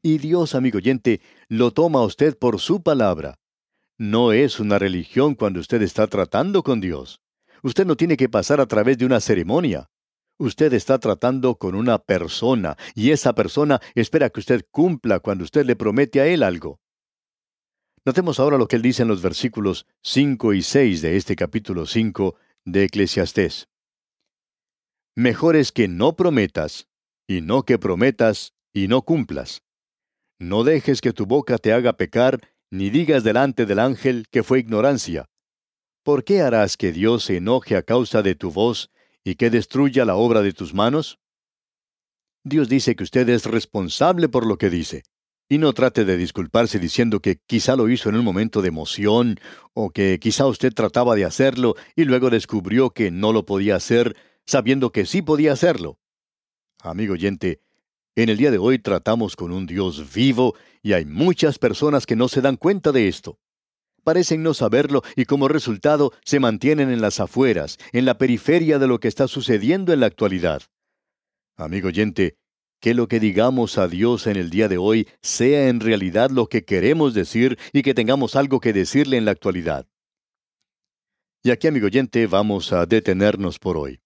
Y 0.02 0.18
Dios, 0.18 0.54
amigo 0.54 0.76
oyente, 0.76 1.22
lo 1.48 1.70
toma 1.70 2.00
a 2.00 2.04
usted 2.04 2.36
por 2.36 2.60
su 2.60 2.82
palabra. 2.82 3.38
No 3.96 4.32
es 4.32 4.60
una 4.60 4.78
religión 4.78 5.34
cuando 5.34 5.58
usted 5.58 5.80
está 5.80 6.06
tratando 6.06 6.62
con 6.62 6.82
Dios. 6.82 7.22
Usted 7.62 7.86
no 7.86 7.96
tiene 7.96 8.18
que 8.18 8.28
pasar 8.28 8.60
a 8.60 8.66
través 8.66 8.98
de 8.98 9.06
una 9.06 9.20
ceremonia. 9.20 9.88
Usted 10.38 10.74
está 10.74 10.98
tratando 10.98 11.56
con 11.56 11.74
una 11.74 11.98
persona 11.98 12.76
y 12.94 13.10
esa 13.10 13.34
persona 13.34 13.80
espera 13.94 14.28
que 14.28 14.40
usted 14.40 14.66
cumpla 14.70 15.20
cuando 15.20 15.44
usted 15.44 15.64
le 15.64 15.76
promete 15.76 16.20
a 16.20 16.26
él 16.26 16.42
algo. 16.42 16.78
Notemos 18.04 18.38
ahora 18.38 18.58
lo 18.58 18.68
que 18.68 18.76
él 18.76 18.82
dice 18.82 19.02
en 19.02 19.08
los 19.08 19.22
versículos 19.22 19.86
5 20.02 20.52
y 20.52 20.62
6 20.62 21.02
de 21.02 21.16
este 21.16 21.36
capítulo 21.36 21.86
5 21.86 22.36
de 22.64 22.84
Eclesiastés. 22.84 23.68
Mejor 25.16 25.56
es 25.56 25.72
que 25.72 25.88
no 25.88 26.14
prometas, 26.14 26.86
y 27.26 27.40
no 27.40 27.62
que 27.62 27.78
prometas 27.78 28.52
y 28.74 28.88
no 28.88 29.02
cumplas. 29.02 29.62
No 30.38 30.64
dejes 30.64 31.00
que 31.00 31.14
tu 31.14 31.24
boca 31.24 31.56
te 31.56 31.72
haga 31.72 31.94
pecar, 31.96 32.40
ni 32.70 32.90
digas 32.90 33.24
delante 33.24 33.64
del 33.64 33.78
ángel 33.78 34.26
que 34.30 34.42
fue 34.42 34.58
ignorancia, 34.58 35.26
¿Por 36.06 36.22
qué 36.22 36.40
harás 36.40 36.76
que 36.76 36.92
Dios 36.92 37.24
se 37.24 37.38
enoje 37.38 37.74
a 37.74 37.82
causa 37.82 38.22
de 38.22 38.36
tu 38.36 38.52
voz 38.52 38.92
y 39.26 39.34
que 39.34 39.50
destruya 39.50 40.04
la 40.04 40.14
obra 40.14 40.40
de 40.40 40.52
tus 40.52 40.72
manos? 40.72 41.18
Dios 42.44 42.68
dice 42.68 42.94
que 42.94 43.02
usted 43.02 43.28
es 43.28 43.44
responsable 43.44 44.28
por 44.28 44.46
lo 44.46 44.56
que 44.56 44.70
dice. 44.70 45.02
Y 45.48 45.58
no 45.58 45.72
trate 45.72 46.04
de 46.04 46.16
disculparse 46.16 46.78
diciendo 46.78 47.18
que 47.18 47.40
quizá 47.44 47.74
lo 47.74 47.88
hizo 47.88 48.08
en 48.08 48.14
un 48.14 48.24
momento 48.24 48.62
de 48.62 48.68
emoción, 48.68 49.40
o 49.74 49.90
que 49.90 50.20
quizá 50.20 50.46
usted 50.46 50.72
trataba 50.72 51.16
de 51.16 51.24
hacerlo 51.24 51.74
y 51.96 52.04
luego 52.04 52.30
descubrió 52.30 52.90
que 52.90 53.10
no 53.10 53.32
lo 53.32 53.44
podía 53.46 53.74
hacer, 53.74 54.16
sabiendo 54.46 54.92
que 54.92 55.06
sí 55.06 55.22
podía 55.22 55.52
hacerlo. 55.52 55.98
Amigo 56.80 57.14
oyente, 57.14 57.60
en 58.14 58.28
el 58.28 58.36
día 58.36 58.52
de 58.52 58.58
hoy 58.58 58.78
tratamos 58.78 59.34
con 59.34 59.50
un 59.50 59.66
Dios 59.66 60.14
vivo 60.14 60.54
y 60.82 60.92
hay 60.92 61.04
muchas 61.04 61.58
personas 61.58 62.06
que 62.06 62.14
no 62.14 62.28
se 62.28 62.42
dan 62.42 62.56
cuenta 62.56 62.92
de 62.92 63.08
esto 63.08 63.40
parecen 64.06 64.44
no 64.44 64.54
saberlo 64.54 65.02
y 65.16 65.24
como 65.24 65.48
resultado 65.48 66.12
se 66.24 66.38
mantienen 66.38 66.92
en 66.92 67.00
las 67.00 67.18
afueras, 67.18 67.76
en 67.92 68.04
la 68.04 68.18
periferia 68.18 68.78
de 68.78 68.86
lo 68.86 69.00
que 69.00 69.08
está 69.08 69.26
sucediendo 69.26 69.92
en 69.92 69.98
la 69.98 70.06
actualidad. 70.06 70.62
Amigo 71.56 71.88
oyente, 71.88 72.36
que 72.80 72.94
lo 72.94 73.08
que 73.08 73.18
digamos 73.18 73.78
a 73.78 73.88
Dios 73.88 74.28
en 74.28 74.36
el 74.36 74.48
día 74.48 74.68
de 74.68 74.78
hoy 74.78 75.08
sea 75.22 75.68
en 75.68 75.80
realidad 75.80 76.30
lo 76.30 76.48
que 76.48 76.64
queremos 76.64 77.14
decir 77.14 77.58
y 77.72 77.82
que 77.82 77.94
tengamos 77.94 78.36
algo 78.36 78.60
que 78.60 78.72
decirle 78.72 79.16
en 79.16 79.24
la 79.24 79.32
actualidad. 79.32 79.88
Y 81.42 81.50
aquí, 81.50 81.66
amigo 81.66 81.86
oyente, 81.86 82.28
vamos 82.28 82.72
a 82.72 82.86
detenernos 82.86 83.58
por 83.58 83.76
hoy. 83.76 83.98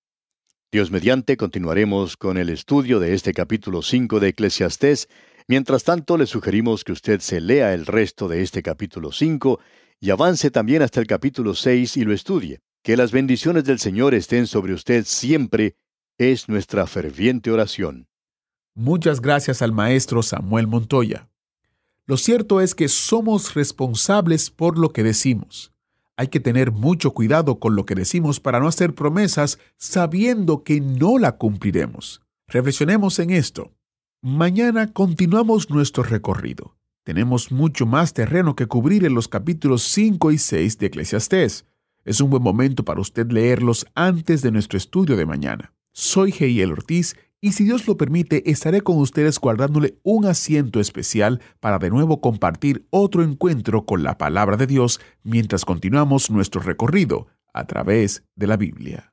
Dios 0.72 0.90
mediante 0.90 1.36
continuaremos 1.36 2.16
con 2.16 2.38
el 2.38 2.48
estudio 2.48 3.00
de 3.00 3.12
este 3.12 3.34
capítulo 3.34 3.82
5 3.82 4.18
de 4.18 4.28
Eclesiastés. 4.28 5.10
Mientras 5.46 5.84
tanto, 5.84 6.16
le 6.16 6.24
sugerimos 6.24 6.84
que 6.84 6.92
usted 6.92 7.20
se 7.20 7.42
lea 7.42 7.74
el 7.74 7.84
resto 7.84 8.28
de 8.28 8.40
este 8.40 8.62
capítulo 8.62 9.12
5 9.12 9.60
y 10.00 10.10
avance 10.10 10.50
también 10.50 10.82
hasta 10.82 11.00
el 11.00 11.06
capítulo 11.06 11.54
6 11.54 11.98
y 11.98 12.04
lo 12.04 12.12
estudie. 12.12 12.60
Que 12.82 12.96
las 12.96 13.12
bendiciones 13.12 13.64
del 13.64 13.78
Señor 13.78 14.14
estén 14.14 14.46
sobre 14.46 14.72
usted 14.72 15.04
siempre 15.04 15.76
es 16.16 16.48
nuestra 16.48 16.86
ferviente 16.86 17.50
oración. 17.50 18.08
Muchas 18.74 19.20
gracias 19.20 19.60
al 19.60 19.72
maestro 19.72 20.22
Samuel 20.22 20.66
Montoya. 20.66 21.28
Lo 22.06 22.16
cierto 22.16 22.62
es 22.62 22.74
que 22.74 22.88
somos 22.88 23.54
responsables 23.54 24.50
por 24.50 24.78
lo 24.78 24.90
que 24.92 25.02
decimos. 25.02 25.72
Hay 26.16 26.28
que 26.28 26.40
tener 26.40 26.72
mucho 26.72 27.12
cuidado 27.12 27.60
con 27.60 27.76
lo 27.76 27.84
que 27.84 27.94
decimos 27.94 28.40
para 28.40 28.60
no 28.60 28.68
hacer 28.68 28.94
promesas 28.94 29.58
sabiendo 29.76 30.64
que 30.64 30.80
no 30.80 31.18
la 31.18 31.36
cumpliremos. 31.36 32.22
Reflexionemos 32.46 33.18
en 33.18 33.30
esto. 33.30 33.72
Mañana 34.22 34.92
continuamos 34.92 35.70
nuestro 35.70 36.02
recorrido. 36.02 36.76
Tenemos 37.10 37.50
mucho 37.50 37.86
más 37.86 38.14
terreno 38.14 38.54
que 38.54 38.68
cubrir 38.68 39.04
en 39.04 39.14
los 39.14 39.26
capítulos 39.26 39.82
5 39.82 40.30
y 40.30 40.38
6 40.38 40.78
de 40.78 40.86
Eclesiastés. 40.86 41.66
Es 42.04 42.20
un 42.20 42.30
buen 42.30 42.40
momento 42.40 42.84
para 42.84 43.00
usted 43.00 43.28
leerlos 43.32 43.84
antes 43.96 44.42
de 44.42 44.52
nuestro 44.52 44.78
estudio 44.78 45.16
de 45.16 45.26
mañana. 45.26 45.72
Soy 45.90 46.30
Heiel 46.30 46.70
Ortiz 46.70 47.16
y 47.40 47.50
si 47.50 47.64
Dios 47.64 47.88
lo 47.88 47.96
permite 47.96 48.48
estaré 48.48 48.82
con 48.82 48.96
ustedes 48.98 49.40
guardándole 49.40 49.98
un 50.04 50.24
asiento 50.24 50.78
especial 50.78 51.40
para 51.58 51.80
de 51.80 51.90
nuevo 51.90 52.20
compartir 52.20 52.86
otro 52.90 53.24
encuentro 53.24 53.86
con 53.86 54.04
la 54.04 54.16
palabra 54.16 54.56
de 54.56 54.68
Dios 54.68 55.00
mientras 55.24 55.64
continuamos 55.64 56.30
nuestro 56.30 56.60
recorrido 56.60 57.26
a 57.52 57.66
través 57.66 58.22
de 58.36 58.46
la 58.46 58.56
Biblia. 58.56 59.12